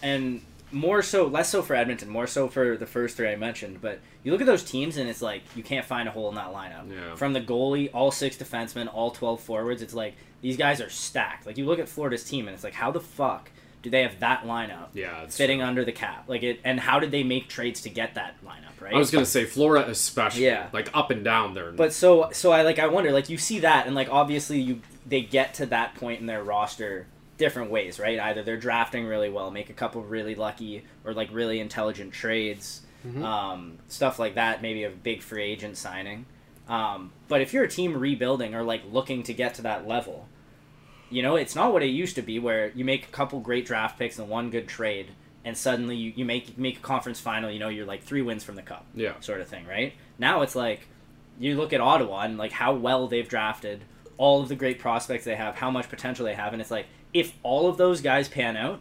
[0.03, 3.81] and more so, less so for Edmonton, more so for the first three I mentioned.
[3.81, 6.35] But you look at those teams, and it's like you can't find a hole in
[6.35, 6.91] that lineup.
[6.93, 7.15] Yeah.
[7.15, 11.47] From the goalie, all six defensemen, all twelve forwards, it's like these guys are stacked.
[11.47, 14.19] Like you look at Florida's team, and it's like how the fuck do they have
[14.19, 16.25] that lineup Yeah, it's fitting under the cap?
[16.27, 18.68] Like it, and how did they make trades to get that lineup?
[18.81, 18.95] Right.
[18.95, 20.45] I was gonna say Florida especially.
[20.45, 20.69] Yeah.
[20.73, 21.73] Like up and down there.
[21.73, 24.81] But so so I like I wonder like you see that and like obviously you
[25.07, 28.19] they get to that point in their roster different ways, right?
[28.19, 32.83] Either they're drafting really well, make a couple really lucky or like really intelligent trades,
[33.23, 34.61] um, stuff like that.
[34.61, 36.27] Maybe a big free agent signing.
[36.69, 40.29] Um, but if you're a team rebuilding or like looking to get to that level,
[41.11, 43.65] you know it's not what it used to be where you make a couple great
[43.67, 45.13] draft picks and one good trade
[45.45, 48.43] and suddenly you, you make make a conference final you know you're like three wins
[48.45, 49.19] from the cup Yeah.
[49.21, 50.87] sort of thing right now it's like
[51.39, 53.83] you look at ottawa and like how well they've drafted
[54.17, 56.87] all of the great prospects they have how much potential they have and it's like
[57.15, 58.81] if all of those guys pan out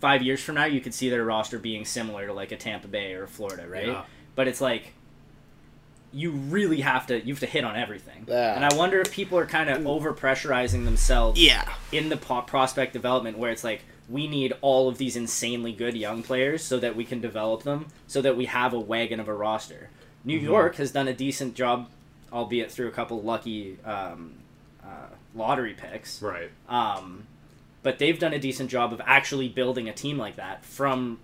[0.00, 2.88] five years from now you could see their roster being similar to like a tampa
[2.88, 4.04] bay or florida right Yeah.
[4.34, 4.94] but it's like
[6.12, 8.54] you really have to you have to hit on everything Yeah.
[8.54, 11.68] and i wonder if people are kind of over pressurizing themselves Yeah.
[11.92, 15.96] in the po- prospect development where it's like we need all of these insanely good
[15.96, 19.28] young players so that we can develop them so that we have a wagon of
[19.28, 19.90] a roster.
[20.24, 21.88] New york has done a decent job
[22.32, 24.34] albeit through a couple lucky um,
[24.82, 26.20] uh, lottery picks.
[26.20, 26.50] Right.
[26.68, 27.26] um,
[27.82, 31.18] but they've done a decent job of actually building a team like that from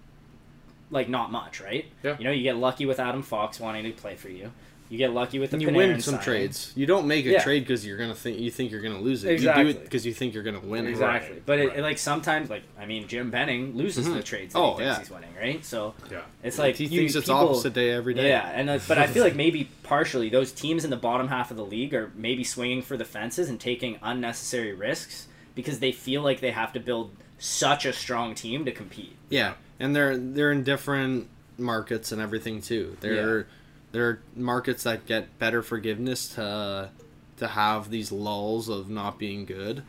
[0.91, 1.87] like not much right?
[2.03, 2.17] Yeah.
[2.19, 4.53] you know you get lucky with adam fox wanting to play for you
[4.91, 6.25] you get lucky with the And you Panarin win some signing.
[6.25, 6.73] trades.
[6.75, 7.43] You don't make a Yeah.
[7.43, 9.29] trade because you're gonna think you think you're gonna lose it.
[9.29, 9.65] You Exactly.
[9.65, 10.91] do it because you think you're gonna win it.
[10.91, 11.79] Exactly, Right, but it, right.
[11.79, 14.15] it, like sometimes, like I mean, Jim Benning loses Mhm.
[14.17, 14.99] the trades that Oh, he thinks yeah.
[14.99, 15.65] he's winning, right?
[15.65, 16.19] So Yeah.
[16.43, 18.29] it's like he you- thinks it's people- opposite day every day.
[18.29, 21.51] Yeah, and uh, but I feel like maybe partially those teams in the bottom half
[21.53, 25.93] of the league are maybe swinging for the fences and taking unnecessary risks because they
[25.93, 29.15] feel like they have to build such a strong team to compete.
[29.29, 32.97] Yeah, and they're they're in different markets and everything too.
[33.01, 33.47] There
[33.93, 36.91] there are markets that get better forgiveness to
[37.39, 39.83] to have these lulls of not being good,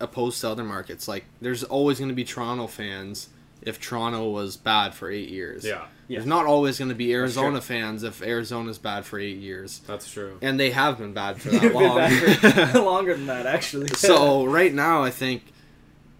[0.00, 1.08] opposed to other markets.
[1.08, 3.28] Like there's always going to be Toronto fans
[3.62, 5.64] if Toronto was bad for eight years.
[5.64, 5.86] Yeah.
[6.08, 6.18] Yeah.
[6.18, 7.60] There's not always going to be Arizona true.
[7.60, 10.36] fans if Arizona's bad for eight years, That's true.
[10.42, 12.66] and they have been bad for that long.
[12.70, 13.88] for longer than that, actually.
[13.94, 15.44] so right now, I think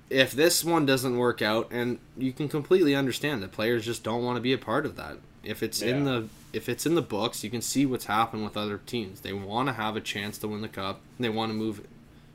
[0.08, 4.24] if this one doesn't work out, and you can completely understand that players just don't
[4.24, 5.18] want to be a part of that.
[5.42, 8.56] If it's in the if it's in the books, you can see what's happened with
[8.56, 9.20] other teams.
[9.20, 11.00] They want to have a chance to win the cup.
[11.16, 11.86] And they want to move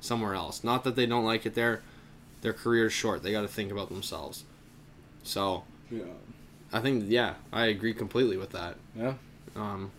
[0.02, 0.64] somewhere else.
[0.64, 1.82] Not that they don't like it there.
[2.42, 3.24] Their career's short.
[3.24, 4.44] They got to think about themselves.
[5.24, 6.04] So yeah,
[6.72, 8.76] I think yeah, I agree completely with that.
[8.96, 9.14] yeah,
[9.56, 9.92] Um,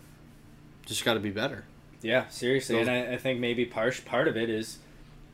[0.85, 1.65] just got to be better.
[2.01, 4.79] yeah, seriously, Those- and I, I think maybe part part of it is,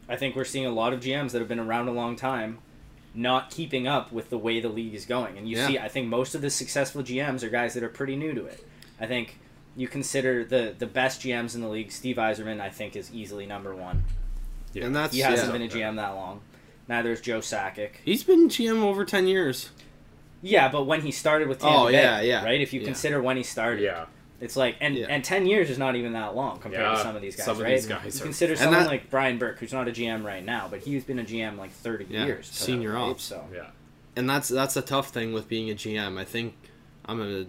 [0.10, 2.60] I think we're seeing a lot of GMs that have been around a long time.
[3.17, 5.67] Not keeping up with the way the league is going, and you Yeah.
[5.67, 8.45] see, I think most of the successful GMs are guys that are pretty new to
[8.45, 8.67] it.
[8.99, 9.39] I think
[9.75, 11.91] you consider the the best GMs in the league.
[11.91, 14.03] Steve Yzerman, I think, is easily number one.
[14.73, 14.86] Yeah.
[14.86, 15.51] And that's He hasn't yeah.
[15.58, 16.41] been a GM that long.
[16.88, 17.91] Neither is Joe Sakic.
[18.03, 19.69] He's been GM over ten years.
[20.41, 22.62] Yeah, but when he started with Tampa Oh, Bay, yeah, yeah, right?
[22.62, 22.86] If you yeah.
[22.86, 24.05] consider when he started, Yeah.
[24.39, 25.08] it's like and Yeah.
[25.10, 27.45] and ten years is not even that long compared Yeah, to some of these guys,
[27.45, 27.71] some of right?
[27.75, 30.45] these guys you consider And someone that- like Brian Burke, who's not a GM right
[30.45, 32.99] now, but he's been a GM like thirty Yeah, years, senior right?
[33.10, 33.23] ops.
[33.23, 33.67] So Yeah.
[34.15, 36.17] and that's that's a tough thing with being a GM.
[36.19, 36.53] I think
[37.05, 37.45] I'm a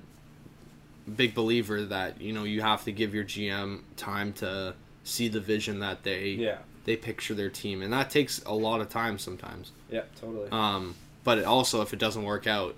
[1.15, 5.41] big believer that you know you have to give your GM time to see the
[5.41, 9.19] vision that they yeah, they picture their team, and that takes a lot of time
[9.19, 9.71] sometimes.
[9.91, 10.49] yeah, totally.
[10.51, 12.75] Um, but it also, if it doesn't work out,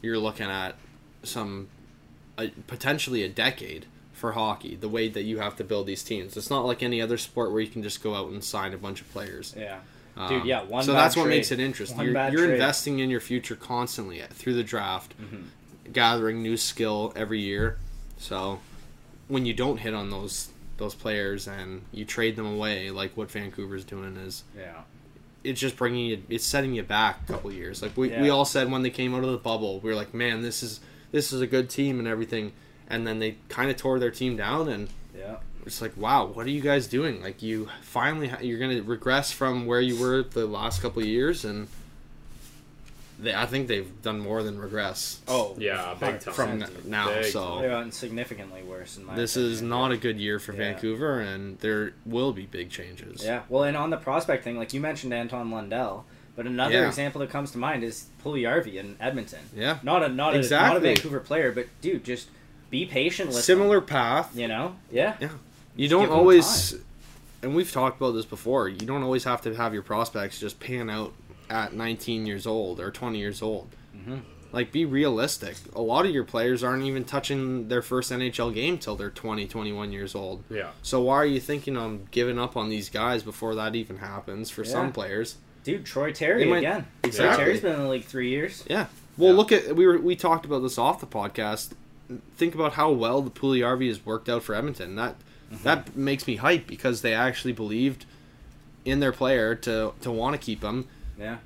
[0.00, 0.74] you're looking at
[1.22, 1.68] some
[2.38, 4.76] a, potentially a decade for hockey.
[4.76, 7.52] The way that you have to build these teams, it's not like any other sport
[7.52, 9.54] where you can just go out and sign a bunch of players.
[9.58, 9.78] yeah,
[10.16, 11.96] Um, Dude, yeah, one so bad that's what makes it interesting.
[11.98, 15.42] One You're, you're investing in your future constantly through the draft, Mm-hmm.
[15.92, 17.78] Gathering new skill every year.
[18.18, 18.60] So
[19.28, 23.30] when you don't hit on those those players and you trade them away, like what
[23.30, 24.82] Vancouver's doing, is yeah,
[25.44, 27.82] it's just bringing you, it's setting you back a couple years.
[27.82, 30.14] Like we, we all said when they came out of the bubble, we were like,
[30.14, 30.80] man, this is
[31.12, 32.52] this is a good team and everything.
[32.88, 36.46] And then they kind of tore their team down, and yeah, it's like, wow, what
[36.46, 37.22] are you guys doing?
[37.22, 41.44] Like you finally ha- you're gonna regress from where you were the last couple years,
[41.44, 41.68] and
[43.22, 45.20] they, I think they've done more than regress.
[45.28, 46.34] oh Yeah, big time.
[46.34, 46.84] from 100%, n- dude.
[46.86, 47.08] now.
[47.08, 49.14] Big so They've gotten significantly worse in my.
[49.14, 49.52] this opinion.
[49.52, 50.58] is not a good year for Yeah.
[50.58, 53.24] Vancouver, and there will be big changes.
[53.24, 56.04] Yeah, well, and on the prospect thing, like you mentioned, Anton Lundell,
[56.36, 56.86] but another Yeah.
[56.88, 59.40] example that comes to mind is Puljujarvi in Edmonton.
[59.54, 59.78] Yeah.
[59.82, 62.28] Not a not a not a Vancouver player, but dude, just
[62.70, 64.30] be patient with Similar them, path.
[64.34, 64.76] you know?
[64.90, 65.14] Yeah.
[65.20, 65.28] Yeah.
[65.76, 66.74] You Just don't always
[67.42, 68.68] and we've talked about this before.
[68.68, 71.12] You don't always have to have your prospects just pan out
[71.52, 73.68] at 19 years old or 20 years old.
[73.96, 74.22] Mhm.
[74.52, 75.56] Like, be realistic.
[75.74, 79.46] A lot of your players aren't even touching their first NHL game till they're 20,
[79.46, 80.42] 21 years old.
[80.50, 80.70] Yeah.
[80.82, 84.50] So why are you thinking on giving up on these guys before that even happens
[84.50, 84.70] for Yeah.
[84.70, 85.36] some players?
[85.64, 86.86] Dude, Troy Terry They might- again.
[87.02, 87.44] Troy Exactly.
[87.44, 88.64] Terry's been in the league three years.
[88.68, 88.86] Yeah.
[89.16, 89.36] Well, Yeah.
[89.36, 91.70] look at we were we talked about this off the podcast.
[92.36, 94.96] Think about how well the Puljujarvi has worked out for Edmonton.
[94.96, 95.16] That
[95.64, 98.04] that makes me hype because they actually believed
[98.84, 100.88] in their player to to want to keep him.
[101.18, 101.38] Yeah.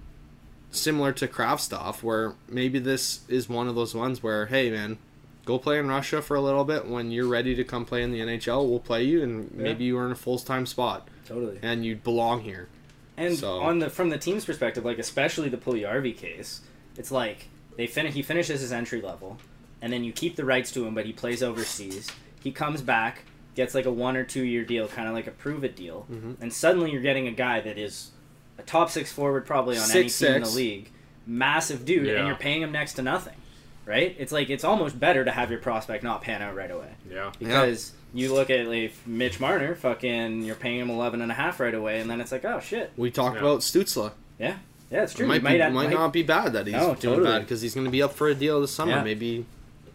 [0.70, 4.98] Similar to Kravtsov, where maybe this is one of those ones where, hey man,
[5.44, 6.86] go play in Russia for a little bit.
[6.86, 9.62] When you're ready to come play in the NHL, we'll play you, and Yeah.
[9.62, 11.58] maybe you earn a full time spot, Totally.
[11.62, 12.68] and you belong here.
[13.16, 16.60] And So- on the from the team's perspective, like especially the Puljujarvi case,
[16.98, 18.14] it's like they finish.
[18.14, 19.38] He finishes his entry level,
[19.80, 22.10] and then you keep the rights to him, but he plays overseas.
[22.42, 23.22] He comes back,
[23.54, 26.06] gets like a one or two year deal, kind of like a prove it deal,
[26.12, 26.36] Mhm.
[26.40, 28.10] and suddenly you're getting a guy that is
[28.58, 30.90] a top six forward probably on any Six, team in the league,
[31.26, 32.14] massive dude, Yeah.
[32.18, 33.34] and you're paying him next to nothing.
[33.84, 34.16] Right?
[34.18, 37.30] It's like it's almost better to have your prospect not pan out right away Yeah.
[37.38, 41.60] because you look at like Mitch Marner, fucking, you're paying him eleven and a half
[41.60, 43.42] right away, and then it's like, oh shit, We talked Yeah.
[43.42, 44.10] about Stützle.
[44.40, 44.56] yeah,
[44.90, 45.24] yeah, it's true.
[45.26, 47.24] It might, be, might, might, might- not be bad that he's No, doing totally.
[47.30, 49.04] bad because he's going to be up for a deal this summer, Yeah.
[49.04, 49.46] maybe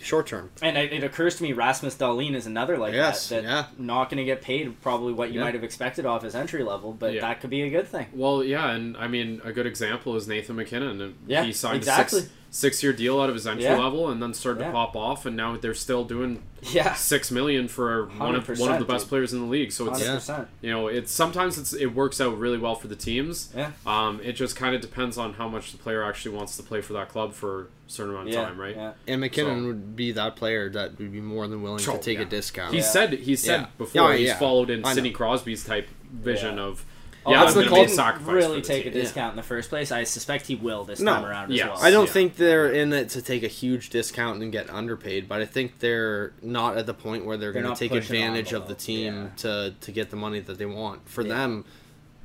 [0.02, 0.50] short term.
[0.62, 3.44] and it, it occurs to me Rasmus Dahlin is another like Yes, that.
[3.44, 3.66] That yeah.
[3.78, 5.46] not going to get paid probably what you Yeah.
[5.46, 7.22] might have expected off his entry level, but Yeah.
[7.22, 8.08] that could be a good thing.
[8.14, 11.16] Well, yeah, and I mean a good example is Nathan MacKinnon.
[11.28, 12.20] Yeah, he signed exactly.
[12.20, 13.78] a six six year deal out of his entry Yeah.
[13.78, 14.68] level, and then started Yeah.
[14.68, 18.72] to pop off, and now they're still doing Yeah, six million for one of one
[18.74, 19.10] of the best dude.
[19.10, 19.72] players in the league.
[19.72, 20.48] So it's 100%.
[20.62, 23.52] you know it's sometimes it's it works out really well for the teams.
[23.56, 23.72] Yeah.
[23.86, 26.82] Um, it just kind of depends on how much the player actually wants to play
[26.82, 28.76] for that club for a certain amount of Yeah, time, right?
[28.76, 28.92] Yeah.
[29.08, 32.00] And MacKinnon So- would be that player that would be more than willing Oh, to
[32.00, 32.26] take yeah.
[32.26, 32.74] a discount.
[32.74, 32.84] He Yeah.
[32.86, 33.68] said he said Yeah.
[33.78, 34.38] before Yeah, he's yeah.
[34.40, 36.64] followed in Sidney Crosby's type vision Yeah.
[36.64, 36.91] of Oh,
[37.28, 38.92] yeah, that's I'm the going to call- make a sacrifice really for the take a
[38.92, 39.02] team.
[39.02, 39.92] discount in the first place.
[39.92, 41.14] I suspect he will this No.
[41.14, 41.66] time around Yes.
[41.66, 41.84] as well.
[41.88, 42.12] I don't Yeah.
[42.14, 45.80] think they're in it to take a huge discount and get underpaid, but I think
[45.80, 48.64] they're not at the point where they're, They're going not to take pushing advantage of
[48.68, 49.30] the envelope, team yeah.
[49.38, 51.08] to to get the money that they want.
[51.10, 51.30] For Yeah.
[51.36, 51.66] them,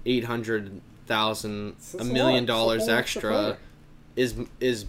[0.06, 2.42] eight hundred thousand, It's- a it's a million lot.
[2.42, 3.56] It's a dollars whole extra extra
[4.16, 4.86] is is.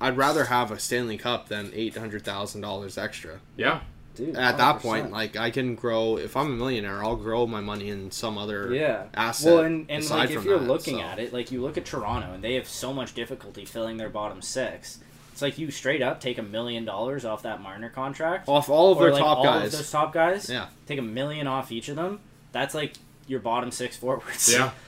[0.00, 3.40] I'd rather have a Stanley Cup than eight hundred thousand dollars extra.
[3.56, 3.80] Yeah,
[4.16, 6.16] Dude, At that point, like I can grow.
[6.16, 9.04] If I'm a millionaire, I'll grow my money in some other yeah.
[9.14, 9.52] asset.
[9.52, 11.02] Well, and, and like if you're that, looking so.
[11.02, 14.08] at it, like you look at Toronto and they have so much difficulty filling their
[14.08, 14.98] bottom six.
[15.32, 18.92] It's like you straight up take a million dollars off that Marner contract, off all
[18.92, 19.66] of their like top all guys.
[19.66, 20.48] of those top guys.
[20.48, 20.68] Yeah.
[20.86, 22.20] take a million off each of them.
[22.52, 22.94] That's like
[23.26, 24.50] your bottom six forwards.
[24.50, 24.70] yeah.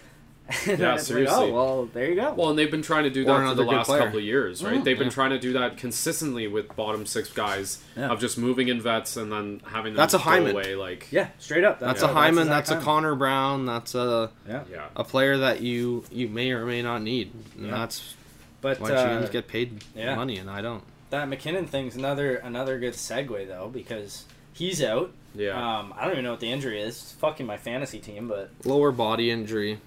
[0.67, 1.51] And Yeah, it's like, seriously.
[1.51, 2.33] oh well, there you go.
[2.33, 4.03] Well, and they've been trying to do that for the last player.
[4.05, 4.75] couple of years, right?
[4.81, 5.13] Mm, they've been yeah.
[5.13, 8.09] trying to do that consistently with bottom six guys Yeah.
[8.09, 10.53] of just moving in vets and then having them That's a go Hyman.
[10.53, 10.75] away.
[10.75, 11.81] Like, yeah, straight up.
[11.81, 12.11] That's Yeah.
[12.11, 12.39] a Hyman.
[12.41, 13.67] his That's, a Connor Brown.
[13.67, 17.67] That's a Yeah, yeah, a player that you you may or may not need, and
[17.67, 17.73] Yeah.
[17.73, 18.15] that's
[18.63, 20.15] but why uh, GMs get paid yeah.
[20.15, 20.83] money, and I don't.
[21.11, 25.11] that MacKinnon thing's another another good segue though because he's out.
[25.35, 25.51] yeah.
[25.79, 26.95] Um, I don't even know what the injury is.
[26.97, 29.79] It's fucking my fantasy team, but Lower body injury,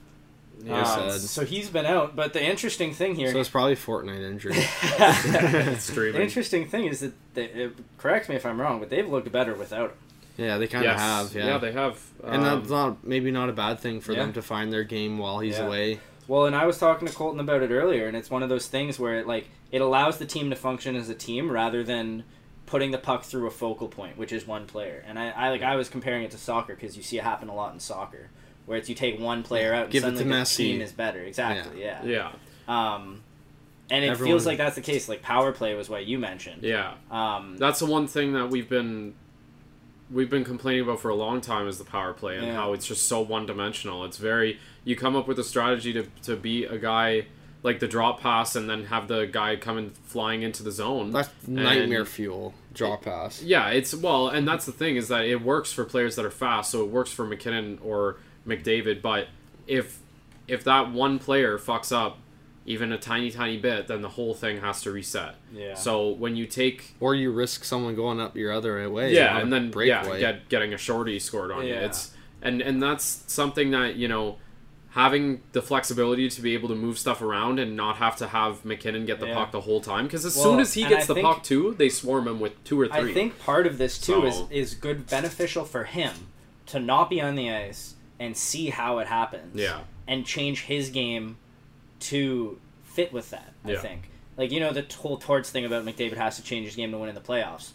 [0.63, 1.21] Yeah, um, said.
[1.21, 2.15] so he's been out.
[2.15, 4.53] But the interesting thing here, so it's probably Fortnite injury.
[6.11, 9.31] the interesting thing is that they, it, correct me if I'm wrong, but they've looked
[9.31, 9.97] better without him.
[10.37, 10.99] yeah, they kind of Yes.
[10.99, 11.35] have.
[11.35, 11.99] Yeah, they have.
[12.23, 14.19] and Um, that's not maybe not a bad thing for yeah.
[14.19, 15.65] them to find their game while he's Yeah.
[15.67, 15.99] away.
[16.27, 18.67] Well, and I was talking to Colton about it earlier, and it's one of those
[18.67, 22.23] things where it like it allows the team to function as a team rather than
[22.65, 25.03] putting the puck through a focal point, which is one player.
[25.05, 27.49] And I, I like I was comparing it to soccer because you see it happen
[27.49, 28.29] a lot in soccer,
[28.71, 30.55] where it's you take one player out and Give it to suddenly the Messi.
[30.57, 31.19] team is better.
[31.21, 31.81] Exactly.
[31.83, 32.03] Yeah.
[32.03, 32.31] yeah,
[32.67, 33.21] Um,
[33.91, 35.07] and it Everyone- feels like that's the case.
[35.09, 36.63] Like power play was what you mentioned.
[36.63, 36.93] yeah.
[37.11, 39.13] Um, That's the one thing that we've been
[40.09, 42.55] we've been complaining about for a long time is the power play and Yeah.
[42.55, 44.03] how it's just so one dimensional.
[44.05, 47.27] It's very you come up with a strategy to to beat a guy
[47.63, 51.11] like the drop pass and then have the guy coming flying into the zone.
[51.11, 52.53] That's And- nightmare fuel.
[52.73, 53.41] drop pass.
[53.43, 56.31] Yeah, it's well, and that's the thing is that it works for players that are
[56.31, 58.17] fast, so it works for MacKinnon or
[58.47, 59.01] McDavid.
[59.01, 59.27] But
[59.67, 59.99] if
[60.47, 62.17] if that one player fucks up
[62.65, 65.35] even a tiny tiny bit, then the whole thing has to reset.
[65.53, 65.73] yeah.
[65.73, 69.13] So when you take Or you risk someone going up your other way.
[69.13, 71.73] yeah, and a then yeah, get, getting a shorty scored on you.
[71.73, 71.85] Yeah.
[71.85, 72.11] It's
[72.41, 74.37] and and that's something that you know
[74.91, 78.65] having the flexibility to be able to move stuff around and not have to have
[78.65, 79.35] MacKinnon get the Yeah.
[79.35, 81.43] puck the whole time because as Well, soon as he gets I the think- puck
[81.43, 83.11] too, they swarm him with two or three.
[83.11, 86.11] I think part of this too So- is is good beneficial for him
[86.67, 89.55] to not be on the ice and see how it happens.
[89.55, 89.79] Yeah.
[90.07, 91.37] And change his game
[92.01, 93.53] to fit with that.
[93.65, 93.79] I Yeah.
[93.79, 94.09] think.
[94.37, 96.97] Like you know the whole Torts thing about McDavid has to change his game to
[96.97, 97.71] win in the playoffs.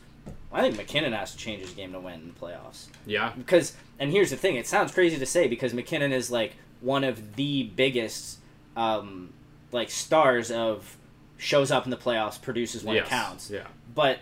[0.53, 2.87] I think MacKinnon has to change his game to win in the playoffs.
[3.05, 3.33] Yeah.
[3.37, 7.05] Because, and here's the thing: it sounds crazy to say because MacKinnon is like one
[7.05, 8.39] of the biggest,
[8.77, 9.33] um,
[9.73, 10.97] like stars of
[11.39, 13.07] shows up in the playoffs, produces when yes.
[13.07, 13.51] it counts.
[13.51, 13.67] Yeah.
[13.95, 14.21] But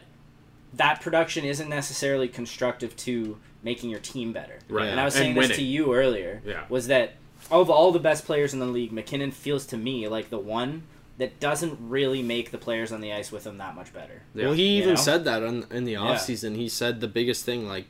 [0.77, 4.59] that production isn't necessarily constructive to making your team better.
[4.69, 4.89] Right.
[4.89, 5.57] And I was And saying this winning.
[5.57, 6.43] to you earlier.
[6.45, 6.65] Yeah.
[6.69, 7.15] Was that
[7.51, 10.83] of all the best players in the league, MacKinnon feels to me like the one
[11.19, 14.23] that doesn't really make the players on the ice with him that much better.
[14.35, 14.47] Yeah.
[14.47, 15.01] Well, he You even know?
[15.01, 15.99] said that on, in the Yeah.
[16.01, 16.57] offseason.
[16.57, 17.85] He said the biggest thing, like,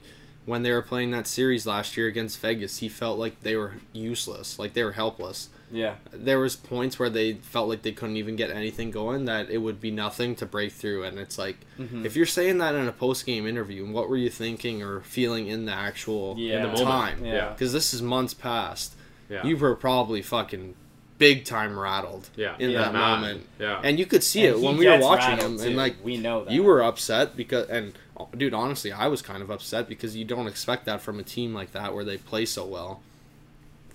[0.47, 3.75] when they were playing that series last year against Vegas, he felt like they were
[3.93, 5.49] useless, like they were helpless.
[5.73, 5.95] Yeah.
[6.13, 9.59] There was points where they felt like they couldn't even get anything going, that it
[9.59, 11.05] would be nothing to break through.
[11.05, 12.05] And it's like, Mhm.
[12.05, 15.49] if you're saying that in a post game interview, what were you thinking or feeling
[15.49, 16.57] in the actual Yeah.
[16.57, 16.87] In the moment.
[16.87, 17.25] time?
[17.25, 17.33] Yeah.
[17.35, 17.49] Yeah.
[17.51, 18.93] Because this is months past.
[19.31, 19.45] Yeah.
[19.47, 20.75] You were probably fucking
[21.17, 22.55] big time rattled yeah.
[22.59, 22.83] in Yeah.
[22.83, 23.21] that Mad.
[23.21, 23.47] moment.
[23.59, 23.81] Yeah.
[23.83, 26.19] And you could see And it when we were watching rattled, him, and like we
[26.19, 27.95] know that you were upset because, and
[28.37, 31.53] dude, honestly, I was kind of upset because you don't expect that from a team
[31.55, 33.01] like that where they play so well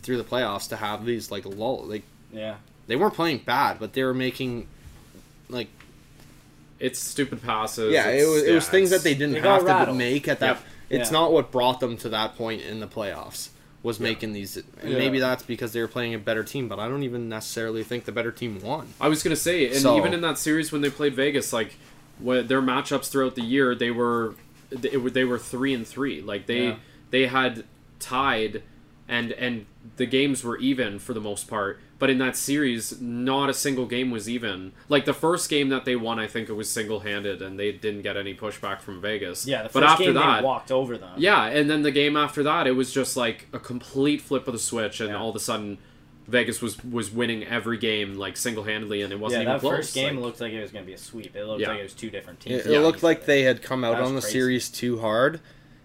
[0.02, 1.84] through the playoffs to have these like lull.
[1.86, 2.56] Like Yeah.
[2.88, 4.68] they weren't playing bad, but they were making
[5.50, 5.68] like
[6.80, 7.92] it's stupid passes.
[7.94, 9.98] yeah, it was it was things that they didn't They have to rattled.
[9.98, 10.58] make at that.
[10.58, 10.64] Yep.
[10.90, 11.20] It's Yeah.
[11.20, 13.50] not what brought them to that point in the playoffs.
[13.82, 14.98] Was making these, and Yeah.
[14.98, 18.04] maybe that's because they were playing a better team, but I don't even necessarily think
[18.04, 18.90] the better team won.
[19.00, 21.76] I was gonna say, and So- even in that series when they played Vegas, like
[22.20, 24.36] when their matchups throughout the year, they were
[24.70, 26.22] they they were three and three.
[26.22, 26.76] Like they Yeah.
[27.12, 27.64] they had
[28.00, 28.64] tied,
[29.08, 29.66] and and
[29.98, 31.80] the games were even for the most part.
[31.98, 34.72] But in that series, not a single game was even.
[34.88, 37.74] Like the first game that they won, I think it was single handed, and they
[37.74, 39.46] didn't get any pushback from Vegas.
[39.46, 39.64] Yeah.
[39.64, 41.12] The first but after game that, they walked over them.
[41.18, 44.54] yeah, and then the game after that, it was just like a complete flip of
[44.54, 45.18] the switch, and Yeah.
[45.18, 45.78] all of a sudden,
[46.30, 49.60] Vegas was was winning every game like single handedly, and it wasn't yeah, even that
[49.62, 49.76] close.
[49.78, 51.36] first game like- looked like it was going to be a sweep.
[51.36, 51.70] It looked Yeah.
[51.70, 52.66] like it was two different teams.
[52.66, 52.80] It, it Yeah.
[52.80, 54.34] looked like they had come out on the crazy.
[54.34, 55.40] series too hard,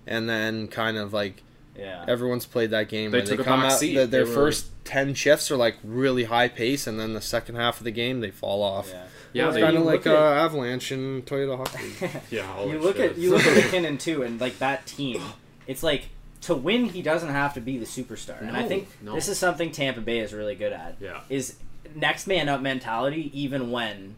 [0.06, 1.42] and then kind of like
[1.78, 2.04] Yeah.
[2.06, 3.10] everyone's played that game.
[3.10, 3.72] They where took they a come out.
[3.72, 3.94] seat.
[3.94, 7.20] the- their They were- first ten shifts are like really high pace, and then the
[7.20, 8.88] second half of the game they fall off.
[8.90, 9.04] yeah.
[9.32, 12.20] Yeah, Well, kind of like look uh, at- Avalanche and Toyota Hockey.
[12.30, 13.12] Yeah, you look shit.
[13.12, 15.20] at you look at MacKinnon too, and like that team,
[15.66, 16.10] it's like
[16.44, 19.14] to win he doesn't have to be the superstar, and I think no.
[19.14, 20.96] this is something Tampa Bay is really good at.
[21.00, 21.20] Yeah.
[21.28, 21.56] is
[21.94, 24.16] next man up mentality, even when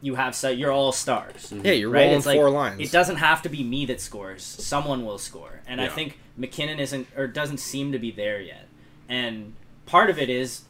[0.00, 1.50] you have so you're all stars.
[1.50, 1.66] Mm-hmm.
[1.66, 2.80] yeah, you're Right, rolling it's like four lines.
[2.80, 4.42] it doesn't have to be me that scores.
[4.42, 8.66] Someone will score, and I think MacKinnon isn't or doesn't seem to be there yet.
[9.08, 9.54] And
[9.86, 10.62] part of it is,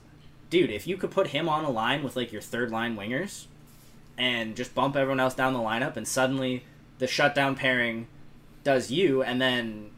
[0.51, 3.44] dude, if you could put him on a line with like your third line wingers,
[4.16, 6.64] and just bump everyone else down the lineup, and suddenly
[6.99, 8.09] the shutdown pairing
[8.64, 9.90] does you, and then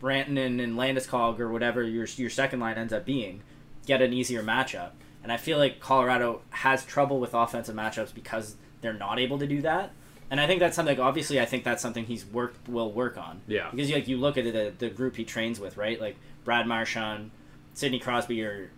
[0.00, 3.42] Rantanen and Landeskog or whatever your your second line ends up being,
[3.86, 4.90] get an easier matchup.
[5.22, 9.46] And I feel like Colorado has trouble with offensive matchups because they're not able to
[9.46, 9.92] do that.
[10.30, 10.98] And I think that's something.
[10.98, 13.40] Obviously, I think that's something he's worked will work on.
[13.46, 13.68] Yeah.
[13.70, 16.00] Because like you look at the the group he trains with, right?
[16.00, 17.32] Like Brad Marchand,
[17.74, 18.70] Sidney Crosby are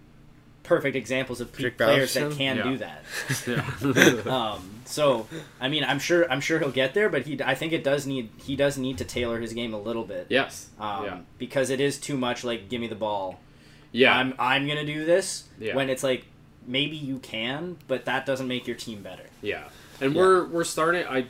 [0.63, 2.63] perfect examples of pe- Jake players that can Yeah.
[2.63, 4.27] do that.
[4.27, 5.27] Um, so
[5.61, 8.07] I mean, I'm sure I'm sure he'll get there, but he I think it does
[8.07, 10.27] need he does need to tailor his game a little bit.
[10.29, 10.69] yes.
[10.79, 11.19] Um, yeah.
[11.39, 13.41] Because it is too much like give me the ball.
[13.93, 14.17] Yeah.
[14.17, 15.45] I'm I'm gonna do this.
[15.59, 15.75] Yeah.
[15.77, 16.25] When it's like
[16.67, 19.25] maybe you can, but that doesn't make your team better.
[19.41, 19.65] Yeah,
[20.01, 20.21] and Yeah.
[20.21, 21.07] we're we're starting.
[21.07, 21.27] I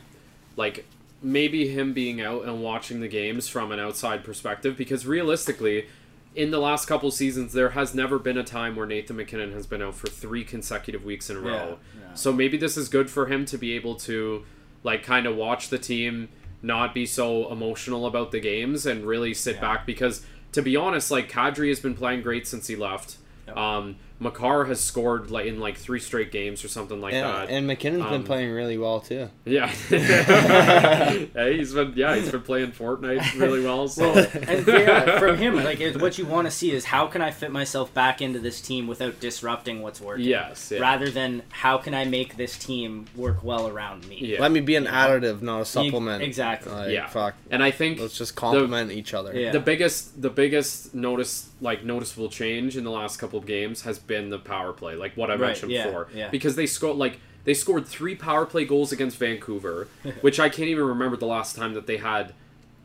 [0.57, 0.85] like
[1.23, 5.87] maybe him being out and watching the games from an outside perspective because realistically,
[6.35, 9.67] in the last couple seasons, there has never been a time where Nathan MacKinnon has
[9.67, 11.79] been out for three consecutive weeks in a row.
[11.99, 12.15] yeah.
[12.15, 14.45] So maybe this is good for him to be able to
[14.85, 16.29] like kind of watch the team
[16.63, 19.61] not be so emotional about the games and really sit Yeah.
[19.61, 23.17] back because to be honest, like Kadri has been playing great since he left.
[23.47, 23.57] Yep.
[23.57, 27.51] Um, Makar has scored like in like three straight games or something like yeah, that.
[27.51, 29.29] and MacKinnon's Um, been playing really well too.
[29.45, 33.89] Yeah, yeah, he's been yeah he's been playing Fortnite really well.
[33.89, 37.23] So and yeah, from him, like it's what you want to see is how can
[37.23, 40.25] I fit myself back into this team without disrupting what's working.
[40.27, 40.81] yes, yeah.
[40.81, 44.19] Rather than how can I make this team work well around me.
[44.21, 44.41] yeah.
[44.41, 46.23] Let me be an additive, not a supplement.
[46.23, 46.73] exactly.
[46.73, 47.07] Like, Yeah.
[47.07, 47.35] Fuck.
[47.51, 49.33] and I think Let's just complement each other.
[49.39, 49.53] Yeah.
[49.53, 53.99] the biggest the biggest notice like noticeable change in the last couple of games has
[53.99, 56.29] been the power play, like what I Right, mentioned yeah, before, yeah.
[56.31, 59.89] because they scored like they scored three power play goals against Vancouver,
[60.21, 62.35] which I can't even remember the last time that they had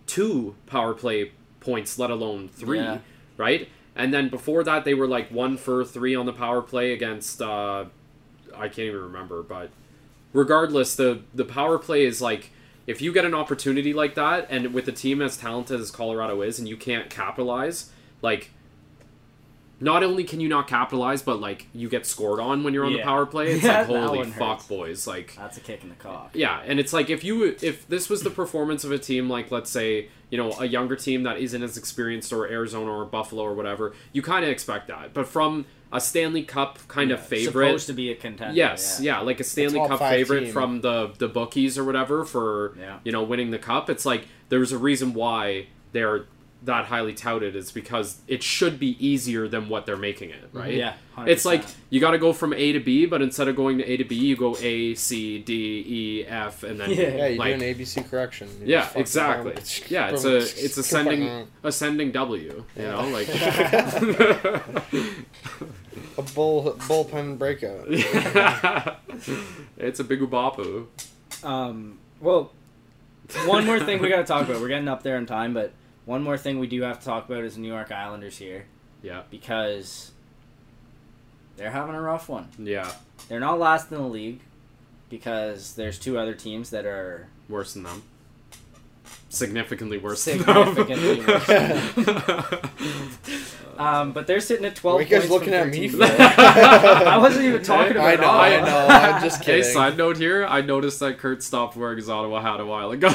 [0.08, 3.00] two power play points, let alone three, Yeah.
[3.38, 3.68] right?
[3.96, 7.42] And then before that, they were like one for three on the power play against
[7.42, 7.86] uh,
[8.56, 9.70] I can't even remember, but
[10.34, 12.52] regardless, the the power play is like
[12.86, 16.42] if you get an opportunity like that, and with a team as talented as Colorado
[16.42, 18.52] is, and you can't capitalize, like
[19.80, 22.94] not only can you not capitalize, but like you get scored on when you're on
[22.94, 23.52] the power play.
[23.52, 24.68] It's Yeah, like holy fuck, hurts.
[24.68, 25.08] boys!
[25.08, 26.32] Like That's a kick in the cock.
[26.34, 29.52] yeah, and it's like if you if this was the performance of a team like
[29.52, 33.44] let's say you know a younger team that isn't as experienced or Arizona or Buffalo
[33.44, 35.14] or whatever, you kind of expect that.
[35.14, 38.54] But from a Stanley Cup kind of favorite, Supposed to be a contender.
[38.56, 39.20] yes, yeah.
[39.20, 40.54] yeah, like a Stanley top Cup favorite team.
[40.54, 43.00] from the the bookies or whatever for Yeah.
[43.06, 43.90] you know winning the cup.
[43.90, 46.26] It's like there's a reason why they're
[46.64, 50.74] that highly touted is because it should be easier than what they're making it, right?
[50.74, 53.78] Yeah, It's like you got to go from A to B, but instead of going
[53.78, 56.96] to A to B, you go A, C, D, E, F, and then Yeah.
[56.96, 58.50] Yeah, you like, do an ABC correction.
[58.62, 59.54] You yeah, exactly.
[59.54, 59.64] down.
[59.88, 62.66] Yeah, it's a it's ascending ascending W.
[62.76, 63.30] You know, like
[66.18, 67.86] a bull bullpen breakout.
[69.78, 70.88] it's a big ubapu.
[71.44, 72.52] Um, well,
[73.46, 74.60] one more thing we got to talk about.
[74.62, 75.72] We're getting up there in time, but
[76.08, 78.66] one more thing we do have to talk about is the New York Islanders here
[79.04, 80.12] Yeah, because
[81.58, 82.48] they're having a rough one.
[82.58, 82.92] yeah,
[83.30, 84.40] They're not last in the league
[85.10, 88.04] because there's two other teams that are worse than them.
[89.30, 92.60] Significantly worse Significantly than them.
[93.78, 97.20] Um, but they're sitting at 12 Were you guys points looking at me for I
[97.22, 98.42] wasn't even talking about I know, Ottawa.
[98.42, 98.88] I know.
[99.18, 99.72] I'm just Hey, kidding.
[99.72, 103.10] side note here, I noticed that Kurt stopped wearing his Ottawa hat a while ago.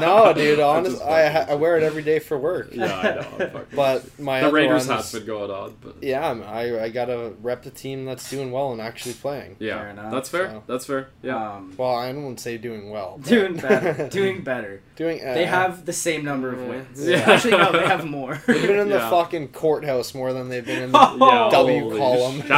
[0.00, 0.58] No, dude.
[0.58, 2.70] I'm Honest, just I, I wear it every day for work.
[2.72, 3.66] Yeah, I know.
[3.74, 6.84] But my the other Raiders one hat's is- been going on, but Yeah, I'm- I
[6.84, 9.56] I gotta rep the team that's doing well and actually playing.
[9.58, 10.48] yeah, Fair enough, that's fair.
[10.48, 10.62] so.
[10.66, 11.08] That's fair.
[11.22, 11.56] Yeah.
[11.56, 13.18] Um, Well, I wouldn't say doing well.
[13.20, 14.08] but- doing better.
[14.08, 14.80] doing better.
[14.98, 15.24] Doing.
[15.24, 17.06] Uh, They have the same number of wins.
[17.08, 17.18] Yeah.
[17.26, 18.34] Actually, no, they have more.
[18.46, 19.08] They've been in the Yeah.
[19.10, 20.98] fucking courthouse more than they've been in the.
[21.20, 22.42] Oh, W holy column.
[22.42, 22.50] sh-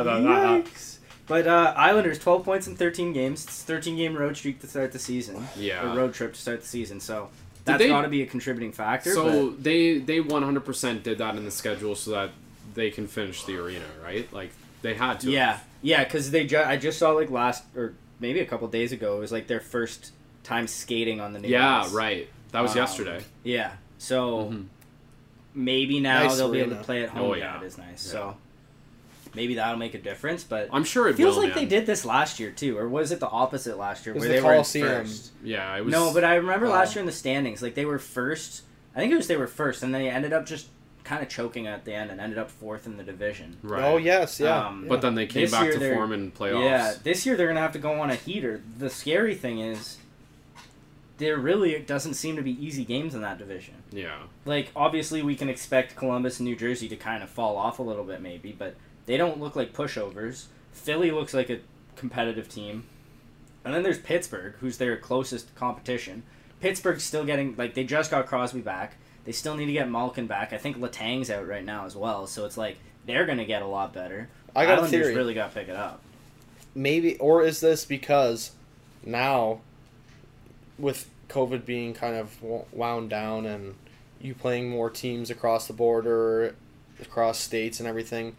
[0.00, 0.98] Yikes.
[1.28, 3.44] But uh, Islanders, 12 points in 13 games.
[3.44, 5.46] It's 13 game road streak to start the season.
[5.56, 5.92] Yeah.
[5.92, 7.00] Or road trip to start the season.
[7.00, 7.28] So
[7.64, 9.12] that's they- got to be a contributing factor.
[9.12, 12.30] So they they 100% did that in the schedule so that
[12.74, 14.30] they can finish the arena, right?
[14.32, 14.50] Like
[14.82, 15.30] they had to.
[15.30, 18.92] yeah, yeah, because they ju- I just saw like last or maybe a couple days
[18.92, 19.16] ago.
[19.16, 20.12] It was like their first
[20.46, 21.92] time skating on the new Yeah, ice.
[21.92, 22.28] right.
[22.52, 23.20] That was Um, yesterday.
[23.42, 23.72] Yeah.
[23.98, 24.66] So Mhm.
[25.54, 26.80] maybe now Nice they'll be able arena.
[26.80, 27.22] to play at home.
[27.30, 27.60] Oh, yeah, yeah.
[27.62, 28.06] it is nice.
[28.06, 28.12] Yeah.
[28.12, 28.36] So
[29.34, 30.44] maybe that'll make a difference.
[30.44, 32.88] But I'm sure it it feels will, like they did this last year too, or
[32.88, 34.88] was it the opposite last year It was where the they were in Coliseum.
[35.04, 35.32] first?
[35.42, 35.92] Yeah, it was.
[35.92, 36.70] No, but I remember Oh.
[36.70, 38.62] last year in the standings, like they were first.
[38.94, 40.68] I think it was they were first, and then they ended up just
[41.04, 43.56] kind of choking at the end and ended up fourth in the division.
[43.62, 43.82] right.
[43.84, 44.66] Oh yes, yeah.
[44.68, 46.64] Um, But then they came This back to they're- form in playoffs.
[46.64, 48.60] Yeah, this year they're gonna have to go on a heater.
[48.78, 49.98] The scary thing is,
[51.18, 53.74] there really doesn't seem to be easy games in that division.
[53.90, 54.18] Yeah.
[54.44, 57.82] Like obviously we can expect Columbus and New Jersey to kind of fall off a
[57.82, 60.46] little bit maybe, but they don't look like pushovers.
[60.72, 61.60] Philly looks like a
[61.96, 62.84] competitive team.
[63.64, 66.22] And then there's Pittsburgh, who's their closest competition.
[66.60, 68.96] Pittsburgh's still getting like they just got Crosby back.
[69.24, 70.52] They still need to get Malkin back.
[70.52, 73.66] I think Letang's out right now as well, so it's like they're gonna get a
[73.66, 74.28] lot better.
[74.56, 75.14] I got a theory.
[75.14, 76.00] really got to pick it up.
[76.74, 78.52] Maybe, or is this because
[79.04, 79.60] now,
[80.78, 82.36] with COVID being kind of
[82.72, 83.74] wound down and
[84.20, 86.54] you playing more teams across the border,
[87.00, 88.36] across states and everything,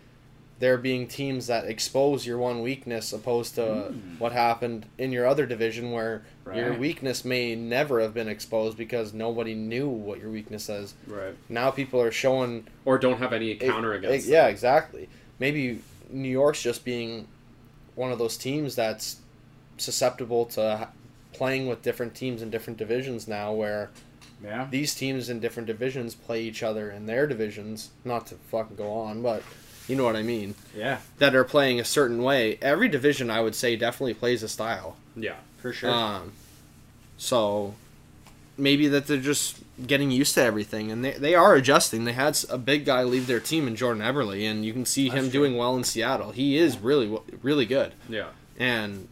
[0.59, 4.19] there being teams that expose your one weakness opposed to Mm.
[4.19, 6.23] what happened in your other division where
[6.55, 10.95] your weakness may never have been exposed because nobody knew what your weakness is.
[11.05, 11.35] Right.
[11.49, 14.27] Now people are showing Or don't have any counter it- against.
[14.27, 15.09] yeah, exactly.
[15.39, 17.27] Maybe New York's just being
[17.93, 19.17] one of those teams that's
[19.77, 20.87] susceptible to
[21.37, 23.89] playing with different teams in different divisions now, where
[24.43, 24.67] Yeah.
[24.69, 27.89] these teams in different divisions play each other in their divisions.
[28.05, 29.41] Not to fucking go on, but
[29.87, 30.55] you know what I mean.
[30.75, 32.57] Yeah, That are playing a certain way.
[32.61, 34.97] Every division, I would say, definitely plays a style.
[35.15, 35.37] Yeah.
[35.57, 35.89] for sure.
[35.89, 36.33] Um,
[37.17, 37.73] so
[38.57, 39.57] maybe that they're just
[39.87, 42.05] getting used to everything, and they, they are adjusting.
[42.05, 45.09] They had a big guy leave their team in Jordan Eberle, and you can see
[45.09, 45.39] That's him true.
[45.41, 46.31] doing well in Seattle.
[46.31, 48.27] He is really really good, Yeah.
[48.59, 49.07] and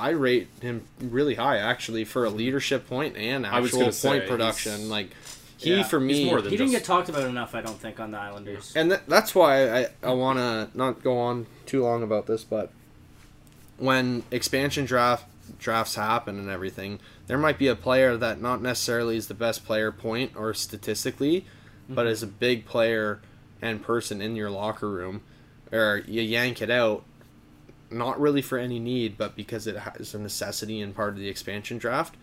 [0.00, 3.94] I rate him really high actually for a leadership point and I was actual point
[3.94, 4.88] say, production.
[4.88, 5.10] Like
[5.58, 7.78] he Yeah, for he's me, more than he didn't get talked about enough, I don't
[7.78, 8.72] think, on the Islanders.
[8.74, 12.44] and th- that's why I, I want to not go on too long about this,
[12.44, 12.72] but
[13.76, 15.26] when expansion draft
[15.58, 19.64] drafts happen and everything, there might be a player that not necessarily is the best
[19.64, 21.44] player point or statistically,
[21.88, 22.12] but mm-hmm.
[22.12, 23.20] is a big player
[23.60, 25.20] and person in your locker room,
[25.70, 27.04] or you yank it out,
[27.90, 31.28] not really for any need, but because it has a necessity and part of the
[31.28, 32.14] expansion draft,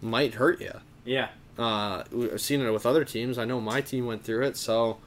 [0.00, 0.72] might hurt you.
[1.04, 1.28] Yeah,
[1.58, 3.38] Uh, we've seen it with other teams.
[3.38, 4.98] I know my team went through it, so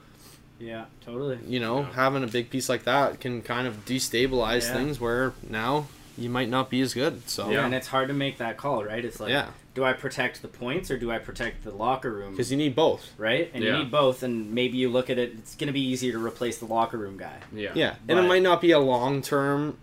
[0.58, 1.38] yeah, totally.
[1.46, 1.92] you know, Yeah.
[1.92, 4.74] having a big piece like that can kind of destabilize Yeah.
[4.74, 7.28] things where now you might not be as good.
[7.28, 7.64] So Yeah.
[7.64, 9.04] And it's hard to make that call, right?
[9.04, 9.50] It's like, Yeah.
[9.74, 12.30] do I protect the points or do I protect the locker room?
[12.32, 13.10] because you need both.
[13.18, 13.50] right?
[13.54, 13.72] And Yeah.
[13.76, 16.18] you need both, and maybe you look at it, it's going to be easier to
[16.24, 17.36] replace the locker room guy.
[17.54, 17.70] Yeah.
[17.74, 19.76] Yeah, and it might not be a long term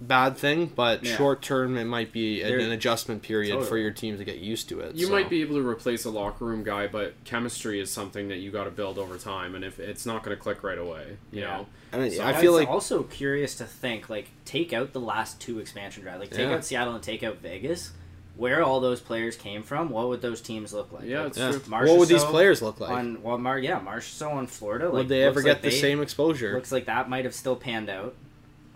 [0.00, 1.16] bad thing, but Yeah.
[1.16, 4.38] short term it might be an, There- an adjustment period for your team to get
[4.38, 4.94] used to it.
[4.96, 5.12] You so.
[5.12, 8.50] might be able to replace a locker room guy, but chemistry is something that you
[8.50, 11.42] got to build over time, and if it's not going to click right away, you
[11.42, 11.46] Yeah.
[11.58, 11.66] know.
[11.92, 15.40] And So I was feel like also curious to think like take out the last
[15.40, 16.54] two expansion drives, like take Yeah.
[16.54, 17.92] out Seattle and take out Vegas.
[18.36, 21.04] Where all those players came from, what would those teams look like?
[21.04, 21.50] Yeah, Like, it's yeah.
[21.50, 21.60] true.
[21.60, 22.90] Marchessault what would these players look like?
[22.90, 24.86] on well, Mar yeah, Marchessault on Florida.
[24.86, 26.54] Like, would they ever get like the they- same exposure?
[26.54, 28.14] Looks like that might have still panned out.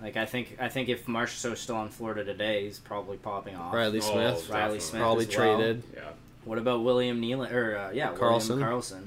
[0.02, 3.72] Like I think I think if Marchessault's still on Florida today, he's probably popping off.
[3.72, 4.80] Reilly Oh, Smith, Reilly definitely.
[4.80, 5.56] Smith probably as well.
[5.56, 5.82] traded.
[5.94, 6.00] Yeah.
[6.44, 7.52] What about William Nylander?
[7.52, 8.48] Or uh, yeah, Karlsson.
[8.56, 9.04] William Karlsson.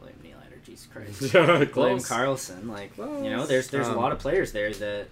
[0.00, 1.20] William Nylander, Jesus Christ.
[1.76, 1.98] William.
[1.98, 5.06] Karlsson, like you know, there's there's Um, a lot of players there that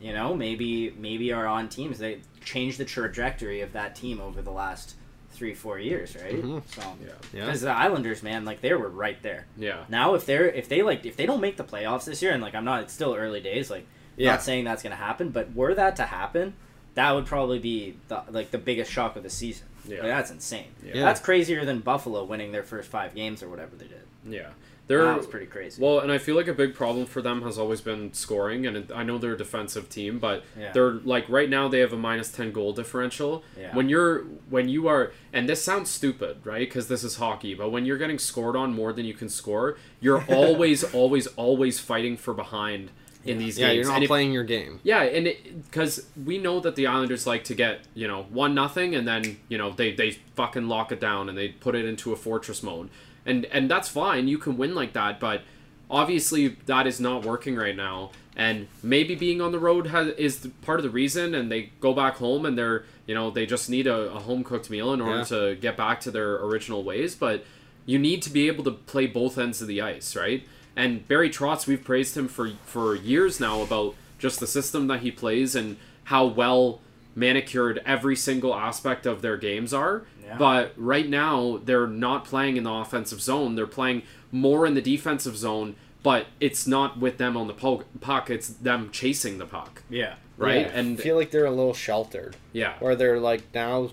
[0.00, 4.40] you know maybe maybe are on teams they changed the trajectory of that team over
[4.42, 4.94] the last
[5.32, 6.42] three four years, right?
[6.42, 6.62] Mhm.
[6.68, 7.10] So Yeah.
[7.34, 9.46] Yeah, because the Islanders, man, like they were right there.
[9.58, 9.84] Yeah.
[9.88, 12.42] Now if they're if they like if they don't make the playoffs this year, and
[12.42, 13.86] like I'm not, it's still early days, like
[14.16, 14.32] Yeah.
[14.32, 16.54] not saying that's gonna happen, but were that to happen,
[16.94, 19.66] that would probably be the like the biggest shock of the season.
[19.88, 19.98] Yeah.
[19.98, 20.66] Like, that's insane.
[20.84, 20.92] Yeah.
[20.96, 21.02] Yeah.
[21.04, 24.02] That's crazier than Buffalo winning their first five games or whatever they did.
[24.28, 24.50] Yeah.
[24.88, 25.80] They're that was pretty crazy.
[25.80, 28.76] well, and I feel like a big problem for them has always been scoring, and
[28.76, 30.72] it, I know they're a defensive team, but Yeah.
[30.72, 33.44] they're like right now they have a minus ten goal differential.
[33.58, 33.74] Yeah.
[33.74, 36.58] When you're when you are, and this sounds stupid, right?
[36.68, 39.78] Because this is hockey, but when you're getting scored on more than you can score,
[40.00, 42.90] you're always, always, always fighting for behind
[43.24, 43.76] in these yeah, games.
[43.76, 44.80] you're not And if- playing your game.
[44.82, 45.32] Yeah, and
[45.70, 49.38] because we know that the Islanders like to get you know one nothing, and then
[49.48, 52.62] you know they they fucking lock it down and they put it into a fortress
[52.62, 52.88] mode,
[53.24, 54.28] and and that's fine.
[54.28, 55.42] You can win like that, but
[55.90, 58.10] obviously that is not working right now.
[58.34, 61.92] And maybe being on the road has, is part of the reason, and they go
[61.92, 65.00] back home and they're you know they just need a, a home cooked meal in
[65.00, 65.24] order Yeah.
[65.24, 67.44] to get back to their original ways, but.
[67.84, 70.46] You need to be able to play both ends of the ice, right?
[70.76, 75.00] And Barry Trotz, we've praised him for for years now about just the system that
[75.00, 76.80] he plays and how well
[77.14, 80.04] manicured every single aspect of their games are.
[80.24, 80.36] Yeah.
[80.38, 83.54] But right now, they're not playing in the offensive zone.
[83.54, 87.84] They're playing more in the defensive zone, but it's not with them on the po-
[88.00, 88.30] puck.
[88.30, 90.14] It's them chasing the puck, yeah.
[90.38, 90.66] right?
[90.66, 93.90] Yeah, And I feel like they're a little sheltered, yeah, where they're like now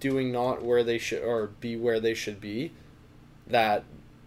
[0.00, 2.72] doing not where they should or be where they should be.
[3.46, 3.84] That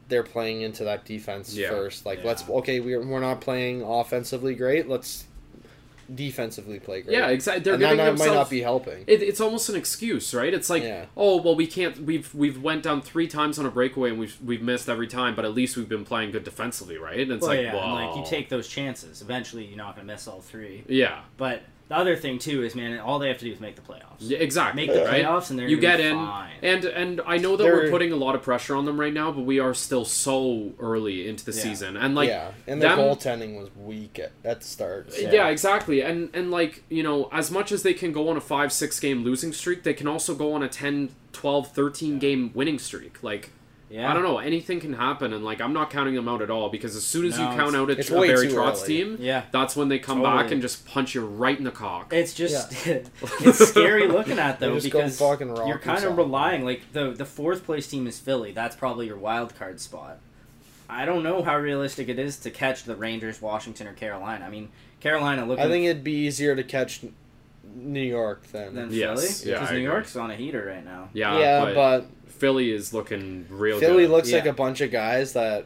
[0.09, 1.69] they're playing into that defense Yeah.
[1.69, 2.05] first.
[2.05, 2.27] Like Yeah.
[2.27, 4.89] let's okay, we're we're not playing offensively great.
[4.89, 5.25] Let's
[6.13, 7.15] defensively play great.
[7.17, 7.63] yeah, exactly.
[7.63, 9.03] They're and that giving might, might not be helping.
[9.05, 10.51] It, it's almost an excuse, right?
[10.53, 11.05] It's like, Yeah.
[11.15, 11.99] oh well, we can't.
[12.03, 15.35] We've we've went down three times on a breakaway and we've we've missed every time,
[15.35, 17.19] but at least we've been playing good defensively, right?
[17.19, 19.21] And it's Well, like, yeah, and, like you take those chances.
[19.21, 20.83] Eventually, you're not going to miss all three.
[20.87, 23.75] yeah, But the other thing too is, man, all they have to do is make
[23.75, 24.19] the playoffs.
[24.19, 24.85] yeah, exactly.
[24.85, 25.25] Make the right?
[25.25, 26.51] playoffs, and they're you get be in, fine.
[26.61, 29.13] and and I know that we're They're- putting a lot of pressure on them right
[29.13, 31.63] now, but we are still so early into the Yeah.
[31.63, 35.11] season, and like yeah, and their them- goaltending was weak at, at the start.
[35.13, 35.47] so- Yeah.
[35.49, 36.01] exactly.
[36.01, 38.99] And and like, you know, as much as they can go on a 5 6
[38.99, 43.23] game losing streak, they can also go on a 10 12 13 game winning streak.
[43.23, 43.51] Like
[43.89, 46.51] Yeah, I don't know, anything can happen and like I'm not counting them out at
[46.51, 48.83] all because as soon as No, you count out a, it's a way Barry Trotz
[48.83, 48.87] early.
[48.87, 52.13] team, Yeah, that's when they come back and just punch you right in the cock.
[52.13, 56.93] it's just it's scary looking at They though because fucking you're kind of relying like
[56.93, 58.51] the the fourth place team is Philly.
[58.51, 60.19] That's probably your wild card spot.
[60.87, 64.45] I don't know how realistic it is to catch the Rangers, Washington, or Carolina.
[64.45, 64.69] I mean,
[64.99, 67.01] Carolina looking I think it'd be easier to catch
[67.75, 68.73] New York than.
[68.75, 69.91] than Yes, Philly yeah, because I New agree.
[69.93, 71.09] York's on a heater right now.
[71.13, 72.05] yeah, yeah, but, but
[72.39, 74.11] Philly is looking real Philly good.
[74.11, 75.65] looks like a bunch of guys that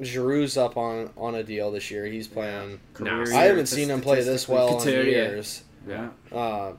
[0.00, 2.06] Giroux's up on on a deal this year.
[2.06, 2.80] He's playing.
[3.00, 5.04] Nah, I haven't seen him play this well in Couturier.
[5.10, 5.62] years.
[5.88, 6.10] yeah.
[6.32, 6.72] Uh,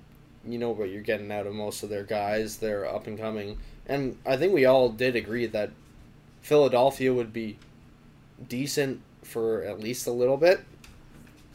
[0.48, 2.58] you know what you're getting out of most of their guys.
[2.58, 3.58] They're up and coming,
[3.88, 5.72] and I think we all did agree that
[6.42, 7.58] Philadelphia would be
[8.48, 10.62] decent for at least a little bit.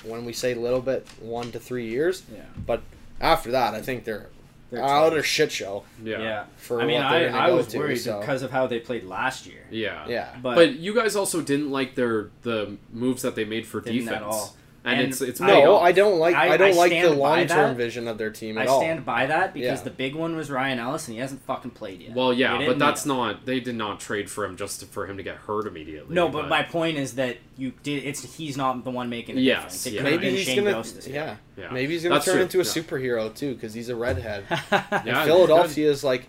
[0.02, 2.22] When we say little bit, one to three years.
[2.32, 2.80] Yeah, But
[3.20, 4.28] after that, I think they're,
[4.70, 5.24] They're out tough.
[5.24, 6.18] shit show Yeah.
[6.20, 6.44] yeah.
[6.56, 7.78] for I mean, I, I go was to.
[7.78, 8.20] worried so.
[8.20, 9.64] because of how they played last year.
[9.70, 10.06] Yeah.
[10.08, 13.80] yeah, But, But you guys also didn't like their the moves that they made for
[13.80, 14.52] Didn't defense.
[14.84, 14.92] At all.
[14.92, 15.78] And, And it's it's I- paid no.
[15.78, 16.34] I don't like.
[16.34, 18.80] I- I, don't I like the long term vision of their team I at all.
[18.80, 19.84] stand by that because Yeah.
[19.84, 22.14] the big one was Ryan Ellis, and he hasn't fucking played yet.
[22.14, 23.46] Well, yeah, but that's need not.
[23.46, 26.14] They did not trade for him just to, for him to get hurt immediately.
[26.14, 28.04] No, but my point is that you did.
[28.04, 29.86] It's he's not the one making the Yes, difference.
[29.86, 30.02] It yeah.
[30.02, 30.72] Maybe he's Shane gonna.
[30.72, 31.16] Ghost this year.
[31.16, 31.36] Yeah.
[31.64, 31.70] Yeah.
[31.72, 32.70] maybe he's gonna That's turn true, into a yeah.
[32.70, 34.44] superhero too because he's a redhead.
[34.70, 36.28] Yeah, Philadelphia is like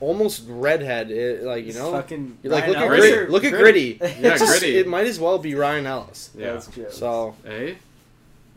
[0.00, 1.10] almost redhead.
[1.10, 3.30] It, like you It's know, fucking You're like Ryan look at Ellis gritty.
[3.32, 3.94] Look at gritty.
[3.94, 4.20] Gritty?
[4.22, 4.76] Yeah, It's just- Gritty.
[4.78, 6.30] It might as well be Ryan Ellis.
[6.36, 6.52] yeah.
[6.52, 6.86] That's true.
[6.90, 7.78] So Hey,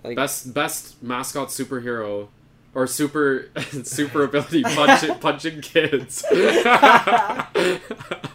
[0.04, 2.28] like best best mascot superhero
[2.76, 3.50] or super
[3.84, 6.24] super ability punching punching kids.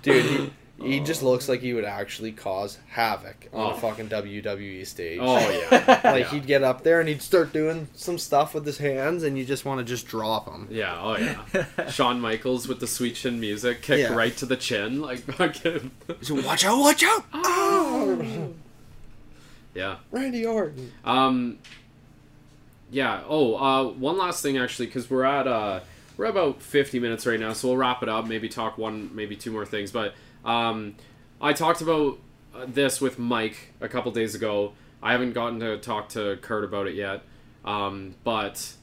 [0.02, 0.50] Dude, he,
[0.82, 3.74] he just looks like he would actually cause havoc on Oh.
[3.74, 5.18] a fucking WWE stage.
[5.22, 6.30] oh yeah, Like yeah.
[6.30, 9.44] he'd get up there and he'd start doing some stuff with his hands, and you
[9.44, 10.66] just want to just drop him.
[10.70, 11.88] Yeah, oh yeah.
[11.90, 14.14] Shawn Michaels with the sweet chin music, kick Yeah.
[14.14, 15.92] right to the chin, like fucking.
[16.30, 16.78] Watch out!
[16.80, 17.24] Watch out!
[19.74, 19.96] Yeah.
[20.10, 20.92] Randy Orton.
[21.04, 21.58] Um.
[22.90, 23.22] Yeah.
[23.28, 25.80] Oh, uh, one last thing actually, because we're at uh,
[26.16, 28.26] we're about fifty minutes right now, so we'll wrap it up.
[28.26, 29.90] Maybe talk one, maybe two more things.
[29.90, 30.14] But
[30.44, 30.94] um,
[31.40, 32.18] I talked about
[32.54, 34.72] uh, this with Mike a couple days ago.
[35.02, 37.22] I haven't gotten to talk to Kurt about it yet.
[37.64, 38.74] Um, but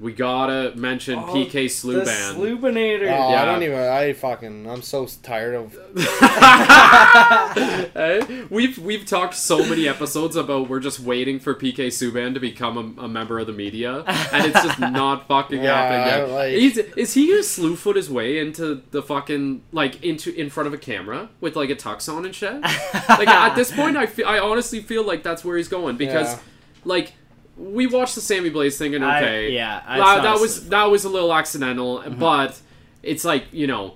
[0.00, 2.34] we gotta mention Oh, PK The Sluban.
[2.34, 3.02] Slubinator.
[3.02, 3.42] Oh, Yeah.
[3.42, 3.78] I don't even.
[3.78, 4.68] I fucking.
[4.68, 5.78] I'm so tired of.
[7.96, 8.44] Eh?
[8.50, 12.96] we've we've talked so many episodes about we're just waiting for PK Subban to become
[12.98, 16.34] a, a member of the media, and it's just not fucking Yeah, happening yet.
[16.34, 20.50] like- He's, is he gonna slew foot his way into the fucking like into in
[20.50, 22.60] front of a camera with like a tux on and shit?
[22.62, 26.34] like at this point, I feel I honestly feel like that's where he's going because
[26.34, 26.40] Yeah.
[26.84, 27.12] like.
[27.56, 30.84] We watched the Sammy Blais thing and I- okay, yeah, it's that, that was that
[30.84, 32.18] was a little accidental, mm-hmm.
[32.18, 32.60] but
[33.02, 33.94] it's like you know,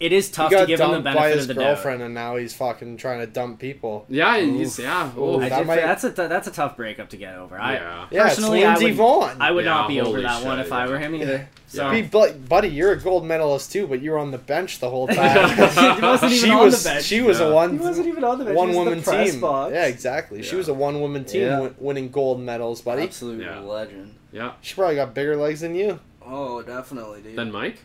[0.00, 2.14] It is tough to got give him the dumped by his of the girlfriend, and
[2.14, 4.04] now he's fucking trying to dump people.
[4.08, 5.42] yeah, he's yeah, oh, doubt.
[5.44, 7.58] I That did- might- that's a that's a tough breakup to get over.
[7.58, 8.06] I yeah.
[8.10, 9.36] Yeah, personally, it's I Lindsey would, Vonn.
[9.40, 11.48] I would Yeah, not be over holy that one shit, if I were him either.
[11.68, 14.78] So Be- but, buddy, you're a gold medalist too, but you were on the bench
[14.78, 15.48] the whole time.
[15.56, 17.04] he wasn't even she on was the bench.
[17.04, 17.72] she was a one.
[17.72, 18.56] He wasn't even on the bench.
[18.56, 19.40] one he was in woman the press team.
[19.40, 19.72] Box.
[19.74, 20.42] Yeah, exactly.
[20.42, 21.68] She was a one woman team Yeah.
[21.78, 23.02] winning gold medals, buddy.
[23.02, 23.58] absolute Yeah.
[23.60, 24.14] legend.
[24.32, 24.52] yeah.
[24.60, 25.98] She probably got bigger legs than you.
[26.24, 27.36] Oh, definitely, dude.
[27.36, 27.78] Then Mike.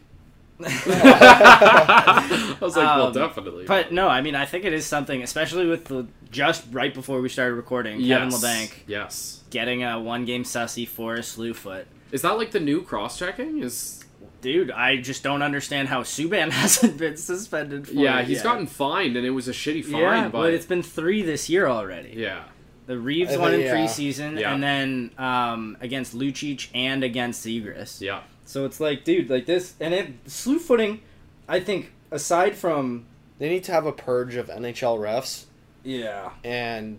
[0.62, 3.66] I was like, well, Um, definitely.
[3.66, 7.22] But no, I mean, I think it is something, especially with the just right before
[7.22, 8.20] we started recording, yes.
[8.20, 9.43] Kevin Labanc Yes.
[9.49, 11.88] getting a one game sussy for a slew foot.
[12.12, 13.62] Is that like the new cross checking?
[13.64, 14.03] Is
[14.41, 18.43] Dude, I just don't understand how Subban hasn't been suspended for yeah, he's yet.
[18.43, 19.99] gotten fined and it was a shitty fine.
[20.01, 22.14] yeah, but, but it's been three this year already.
[22.16, 22.43] yeah,
[22.86, 23.76] The Reaves I one in yeah.
[23.76, 24.53] preseason, Yeah.
[24.53, 27.99] and then um, against Lucic and against Zegras.
[27.99, 31.02] yeah, So it's like, dude, like this, and it slew footing.
[31.47, 33.06] I think aside from
[33.38, 35.45] They need to have a purge of NHL refs,
[35.84, 36.97] yeah, and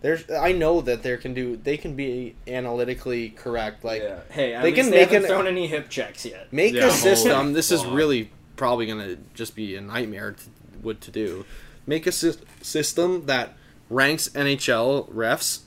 [0.00, 0.30] there's.
[0.30, 1.58] I know that there can do.
[1.58, 3.84] They can be analytically correct.
[3.84, 4.20] Like yeah.
[4.30, 6.50] hey, at they least can they make haven't an- thrown any hip checks yet.
[6.50, 7.52] make Yeah, a system.
[7.52, 10.44] This is really probably gonna just be a nightmare to,
[10.80, 11.44] what to do.
[11.86, 13.58] Make a sys- system that
[13.90, 15.60] ranks NHL refs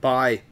[0.00, 0.42] by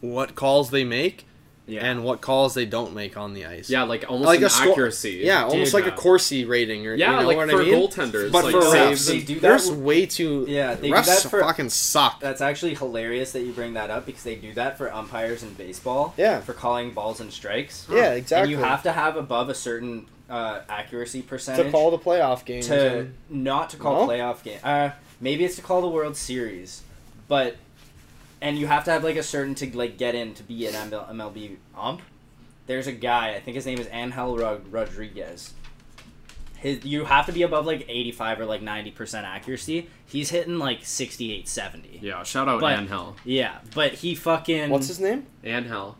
[0.00, 1.24] what calls they make
[1.68, 3.68] Yeah, and what calls they don't make on the ice.
[3.68, 5.20] yeah, like almost Like an a score- accuracy.
[5.24, 5.94] Yeah, almost Dude, like yeah.
[5.94, 7.74] a Corsi rating, or yeah, you know like what for I mean?
[7.74, 10.44] goaltenders, But like for saves refs, they do that there's with- way too.
[10.48, 12.20] Yeah, they do refs that for- fucking suck.
[12.20, 15.54] That's actually hilarious that you bring that up because they do that for umpires in
[15.54, 16.14] baseball.
[16.16, 16.40] Yeah.
[16.40, 17.86] For calling balls and strikes.
[17.90, 18.52] Yeah, exactly.
[18.54, 22.44] And you have to have above a certain uh, accuracy percentage to call the playoff
[22.44, 22.68] games.
[22.68, 24.12] to and- not to call No?
[24.12, 24.58] playoff game.
[24.62, 24.90] Uh,
[25.20, 26.82] maybe it's to call the World Series,
[27.26, 27.56] but
[28.40, 30.74] and you have to have like a certain to like get in to be an
[30.74, 32.02] MLB ump.
[32.66, 34.36] There's a guy, I think his name is Angel
[34.70, 35.52] Rodriguez.
[36.56, 39.88] His, you have to be above like 85 or like 90% accuracy.
[40.06, 42.00] He's hitting like 68, 70.
[42.02, 43.14] yeah, shout out But- Anhel.
[43.24, 45.26] Yeah, but he fucking What's his name?
[45.44, 45.94] Anhel.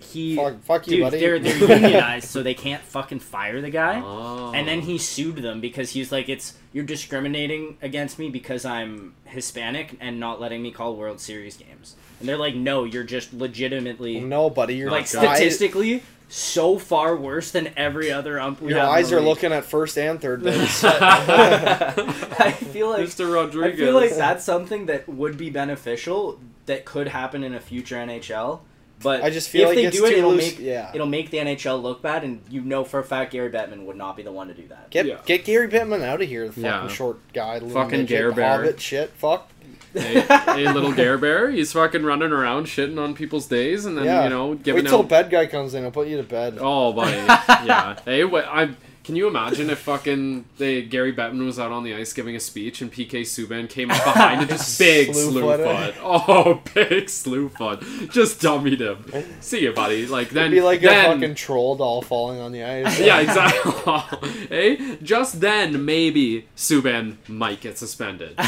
[0.00, 1.18] He Fuck, fuck you, dude, buddy.
[1.18, 4.00] they're they're unionized, so they can't fucking fire the guy.
[4.04, 4.52] Oh.
[4.54, 9.14] And then he sued them because he's like, "It's you're discriminating against me because I'm
[9.24, 13.32] Hispanic and not letting me call World Series games." And they're like, "No, you're just
[13.32, 14.76] legitimately no, buddy.
[14.76, 15.34] You're like God.
[15.34, 19.64] statistically so far worse than every other ump." We your have eyes are looking at
[19.64, 20.84] first and third base.
[20.84, 23.34] I feel like Mr.
[23.34, 23.80] Rodriguez.
[23.80, 27.96] I feel like that's something that would be beneficial that could happen in a future
[27.96, 28.60] NHL.
[29.02, 30.90] But I just feel if like they it's do it, it'll loose- make yeah.
[30.92, 33.96] it'll make the NHL look bad, and you know for a fact Gary Bettman would
[33.96, 34.90] not be the one to do that.
[34.90, 35.18] Get Yeah.
[35.24, 36.88] get Gary Bettman out of here, the fucking Yeah.
[36.88, 38.56] short guy, little Fucking midget, Gare Bear.
[38.58, 39.10] Hobbit shit.
[39.10, 39.50] Fuck.
[39.94, 44.04] hey, hey, little Gare Bear, he's fucking running around shitting on people's days, and then
[44.04, 44.24] yeah.
[44.24, 45.08] you know giving Wait till out.
[45.08, 45.82] bed guy comes in.
[45.84, 46.58] I'll put you to bed.
[46.60, 47.16] Oh, buddy,
[47.66, 47.98] yeah.
[48.04, 48.70] Hey, what I
[49.08, 52.40] can you imagine if fucking they Gary Bettman was out on the ice giving a
[52.40, 55.94] speech and PK Subban came up behind and just big Slew slew foot foot.
[56.02, 57.80] Oh, big slew foot.
[58.10, 59.24] Just dummied him.
[59.40, 60.06] See you, buddy.
[60.06, 63.00] Like then, It'd be like then, a fucking troll doll falling on the ice.
[63.00, 64.28] yeah, exactly.
[64.50, 64.96] hey, eh?
[65.02, 68.38] just then maybe Subban might get suspended.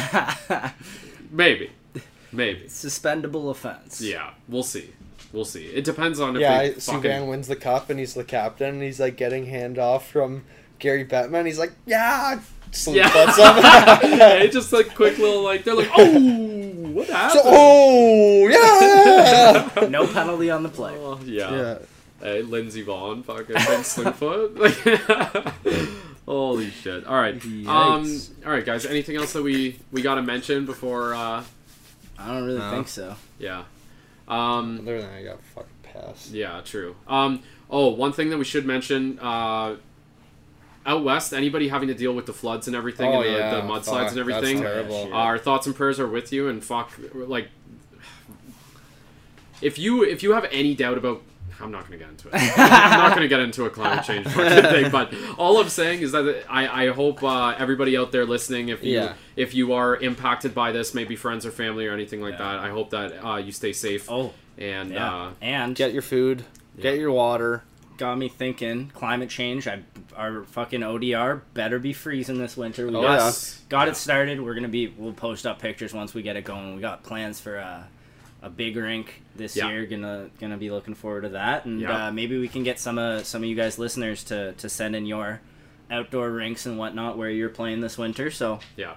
[1.30, 1.70] Maybe,
[2.32, 2.64] maybe.
[2.68, 4.02] Suspendable offense.
[4.02, 4.90] Yeah, we'll see.
[5.32, 5.66] We'll see.
[5.66, 8.68] It depends on if Yeah, they I- fucking wins the cup and he's the captain
[8.74, 10.44] and he's like getting handoff from
[10.78, 11.46] Gary Bettman.
[11.46, 12.40] He's like, yeah,
[12.72, 13.12] sleep Yeah.
[13.12, 14.02] butts up.
[14.02, 16.20] hey, just like quick little like they're like oh
[16.92, 17.42] what So, happened?
[17.44, 19.68] oh yeah.
[19.88, 20.92] No penalty on the play.
[20.96, 21.50] Oh, yeah.
[21.54, 21.78] yeah.
[22.20, 25.52] Hey, Lindsey Vonn, fucking big Slingfoot.
[26.26, 27.06] Holy shit!
[27.06, 27.34] All right,
[27.66, 28.84] um, all right, guys.
[28.86, 31.14] Anything else that we we got to mention before?
[31.14, 31.42] Uh,
[32.18, 32.70] I don't really No.
[32.70, 33.16] think so.
[33.38, 33.62] yeah,
[34.30, 36.30] um, Other than I got fucking passed.
[36.30, 36.96] yeah, true.
[37.08, 39.18] Um, oh, one thing that we should mention.
[39.18, 39.76] Uh,
[40.86, 43.54] out west, anybody having to deal with the floods and everything, Oh and the, yeah,
[43.56, 45.08] the mudslides fuck, and everything, That's terrible.
[45.08, 46.48] Yeah, our thoughts and prayers are with you.
[46.48, 47.48] And fuck, like,
[49.60, 51.22] if you if you have any doubt about,
[51.62, 52.34] I'm not gonna get into it.
[52.34, 54.90] I'm not gonna get into a climate change thing.
[54.90, 58.82] But all I'm saying is that I I hope uh, everybody out there listening, if
[58.84, 59.14] you Yeah.
[59.36, 62.38] if you are impacted by this, maybe friends or family or anything like Yeah.
[62.38, 64.10] that, I hope that uh, you stay safe.
[64.10, 65.14] Oh, and yeah.
[65.14, 66.44] uh, and Get your food.
[66.80, 67.62] Get your water.
[67.98, 68.90] got me thinking.
[68.94, 69.68] Climate change.
[69.68, 69.82] I,
[70.16, 72.86] our fucking ODR better be freezing this winter.
[72.86, 73.92] We Oh, got, yes, got Yeah.
[73.92, 74.40] it started.
[74.40, 74.88] We're gonna be.
[74.96, 76.74] We'll post up pictures once we get it going.
[76.74, 77.82] We got plans for uh,
[78.42, 79.68] a big rink this Yeah.
[79.70, 79.86] year.
[79.86, 81.64] Gonna gonna be looking forward to that.
[81.66, 82.06] And Yeah.
[82.08, 84.96] uh, maybe we can get some of some of you guys listeners to to send
[84.96, 85.40] in your
[85.90, 88.30] outdoor rinks and whatnot where you're playing this winter.
[88.30, 88.94] So yeah,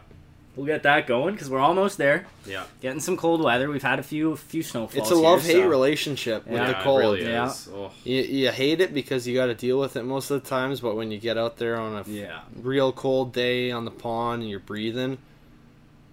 [0.55, 2.27] we'll get that going because we're almost there.
[2.45, 2.63] yeah.
[2.81, 3.67] Getting some cold weather.
[3.69, 4.95] We've had a few a few snowfalls.
[4.95, 6.99] It's a love hate so- relationship with Yeah, the it cold.
[6.99, 7.47] really Yeah.
[7.47, 7.67] is.
[7.73, 10.47] Oh, You, you hate it because you got to deal with it most of the
[10.49, 12.41] times, but when you get out there on a Yeah.
[12.61, 15.17] real cold day on the pond and you're breathing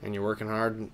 [0.03, 0.89] and you're working hard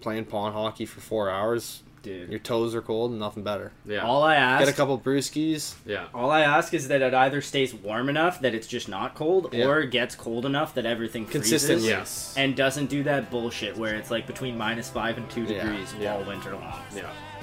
[0.00, 2.30] playing pond hockey for four hours, Dude.
[2.30, 3.72] your toes are cold and nothing better.
[3.86, 5.74] yeah, All I ask Get a couple brewskis.
[5.84, 6.06] yeah.
[6.14, 9.50] All I ask is that it either stays warm enough that it's just not cold,
[9.52, 9.66] Yeah.
[9.66, 11.88] or gets cold enough that everything freezes, Consistently.
[11.88, 12.34] Yes.
[12.36, 15.62] and doesn't do that bullshit where it's like between minus five and two Yeah.
[15.64, 16.14] degrees Yeah.
[16.14, 16.80] all winter long.
[16.96, 17.02] yeah.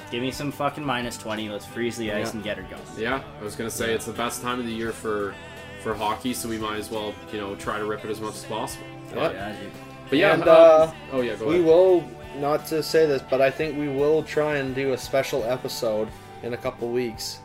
[0.09, 1.49] Give me some fucking minus twenty.
[1.49, 2.31] Let's freeze the ice Yeah.
[2.35, 2.81] and get her going.
[2.97, 5.35] Yeah, I was gonna say it's the best time of the year for
[5.83, 8.35] for hockey, so we might as well you know try to rip it as much
[8.35, 8.85] as possible.
[9.13, 9.33] Yep.
[9.33, 9.71] Yeah, dude.
[10.09, 11.65] But yeah, And, um, uh, oh yeah, go We ahead.
[11.65, 15.43] will, not to say this, but I think we will try and do a special
[15.43, 16.07] episode
[16.43, 17.39] in a couple weeks.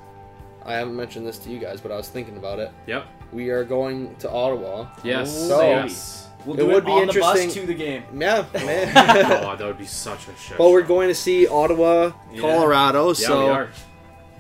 [0.65, 2.71] I haven't mentioned this to you guys, but I was thinking about it.
[2.87, 3.05] Yep.
[3.33, 4.87] We are going to Ottawa.
[5.03, 5.33] Yes.
[5.49, 6.29] So- yes.
[6.45, 8.03] We'll It do would it be on the bus interesting- to the game.
[8.19, 8.89] Yeah, oh, man.
[9.45, 10.59] oh, that would be such a shit.
[10.59, 12.11] but we're going to see Ottawa,
[12.41, 13.07] Colorado.
[13.09, 13.69] Yeah, so we are.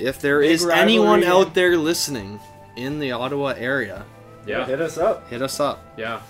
[0.01, 1.30] if there Big is anyone game.
[1.30, 2.40] out there listening
[2.74, 4.05] in the Ottawa area,
[4.47, 4.66] Yeah.
[4.66, 5.28] Hit us up.
[5.30, 5.84] hit us up.
[5.97, 6.20] Yeah.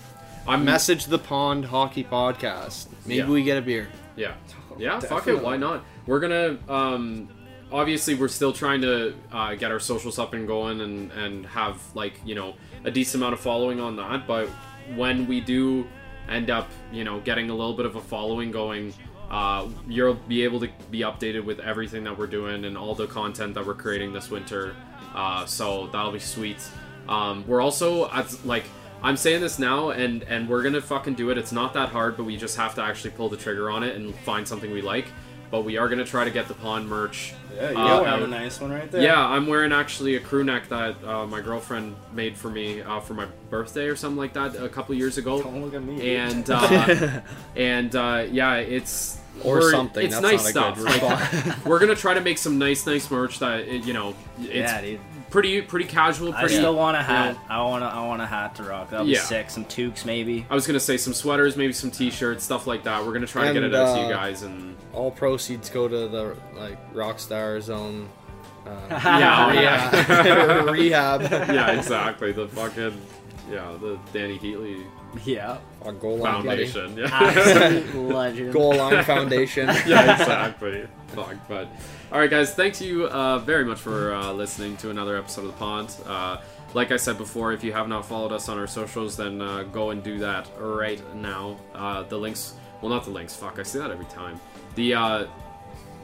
[0.47, 2.85] I'm Message the Pond Hockey Podcast.
[3.07, 3.27] Maybe Yeah.
[3.29, 3.87] we get a beer.
[4.15, 4.33] Yeah.
[4.75, 5.39] Yeah, fuck it.
[5.39, 5.85] Why not?
[6.07, 6.57] We're gonna.
[6.67, 7.29] Um,
[7.71, 11.79] obviously, we're still trying to uh, get our socials up and going and and have
[11.93, 14.25] like you know a decent amount of following on that.
[14.25, 14.47] But
[14.95, 15.85] when we do
[16.27, 18.93] end up, you know, getting a little bit of a following going.
[19.29, 23.07] Uh, you'll be able to be updated with everything that we're doing and all the
[23.07, 24.75] content that we're creating this winter.
[25.15, 26.57] Uh, so that'll be sweet.
[27.07, 28.65] Um, we're also at like
[29.03, 31.37] I'm saying this now, and and we're gonna fucking do it.
[31.37, 33.95] It's not that hard, but we just have to actually pull the trigger on it
[33.95, 35.05] and find something we like.
[35.51, 37.33] But we are gonna try to get the pond merch.
[37.55, 39.03] Yeah, you're uh, wearing a nice one right there.
[39.03, 42.99] Yeah, I'm wearing actually a crew neck that uh, my girlfriend made for me uh,
[43.01, 45.43] for my birthday or something like that a couple years ago.
[45.43, 46.15] Don't look at me.
[46.15, 47.21] And uh,
[47.55, 50.05] and uh, yeah, it's Or we're- something.
[50.05, 51.01] It's That's nice not a stuff.
[51.01, 54.49] good Like, we're gonna try to make some nice, nice merch that you know it's
[54.55, 54.99] yeah, dude.
[55.33, 56.31] Pretty pretty casual.
[56.31, 56.55] I Pretty.
[56.57, 57.33] still want a you hat.
[57.33, 58.91] know, I want a, I want a hat to rock.
[58.91, 59.13] That'll Yeah.
[59.19, 59.49] be sick.
[59.49, 60.45] Some toques maybe.
[60.49, 63.03] I was gonna say some sweaters, maybe some t-shirts, stuff like that.
[63.03, 65.71] We're gonna try to get And, it out to you uh, guys, and All proceeds
[65.71, 68.07] go to the like Rockstar Zone.
[68.65, 70.69] Uh, yeah, rehab.
[70.69, 71.21] rehab.
[71.49, 72.31] yeah, exactly.
[72.31, 72.93] The fucking
[73.51, 74.85] yeah, the Dany Heatley
[75.25, 75.57] yeah.
[75.83, 76.43] Our goal line.
[76.43, 76.97] Foundation.
[76.97, 77.09] Yeah.
[77.11, 78.53] Absolute legend.
[78.53, 79.67] Goal line foundation.
[79.87, 80.87] yeah, exactly.
[81.07, 81.67] Fuck, but
[82.11, 82.53] all right, guys.
[82.53, 85.95] Thank you uh, very much for uh, listening to another episode of the Pond.
[86.05, 86.41] Uh,
[86.73, 89.63] like I said before, if you have not followed us on our socials, then uh,
[89.63, 91.57] go and do that right now.
[91.75, 93.35] Uh, the links, well, not the links.
[93.35, 94.39] Fuck, I say that every time.
[94.75, 95.27] The uh,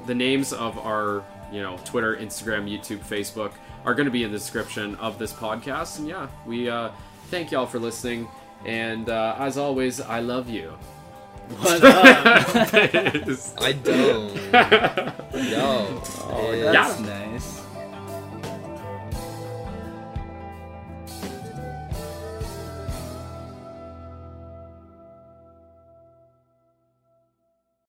[0.05, 3.53] the names of our you know Twitter, Instagram, YouTube, Facebook
[3.85, 5.97] are going to be in the description of this podcast.
[5.97, 6.91] And yeah, we uh,
[7.29, 8.27] thank y'all for listening.
[8.65, 10.73] And uh, as always, I love you.
[11.59, 11.95] What up?
[13.61, 14.35] I don't.
[15.33, 16.01] Yo.
[16.31, 16.63] Oh, Yeah.
[16.63, 16.71] yeah.
[16.71, 17.58] That's nice.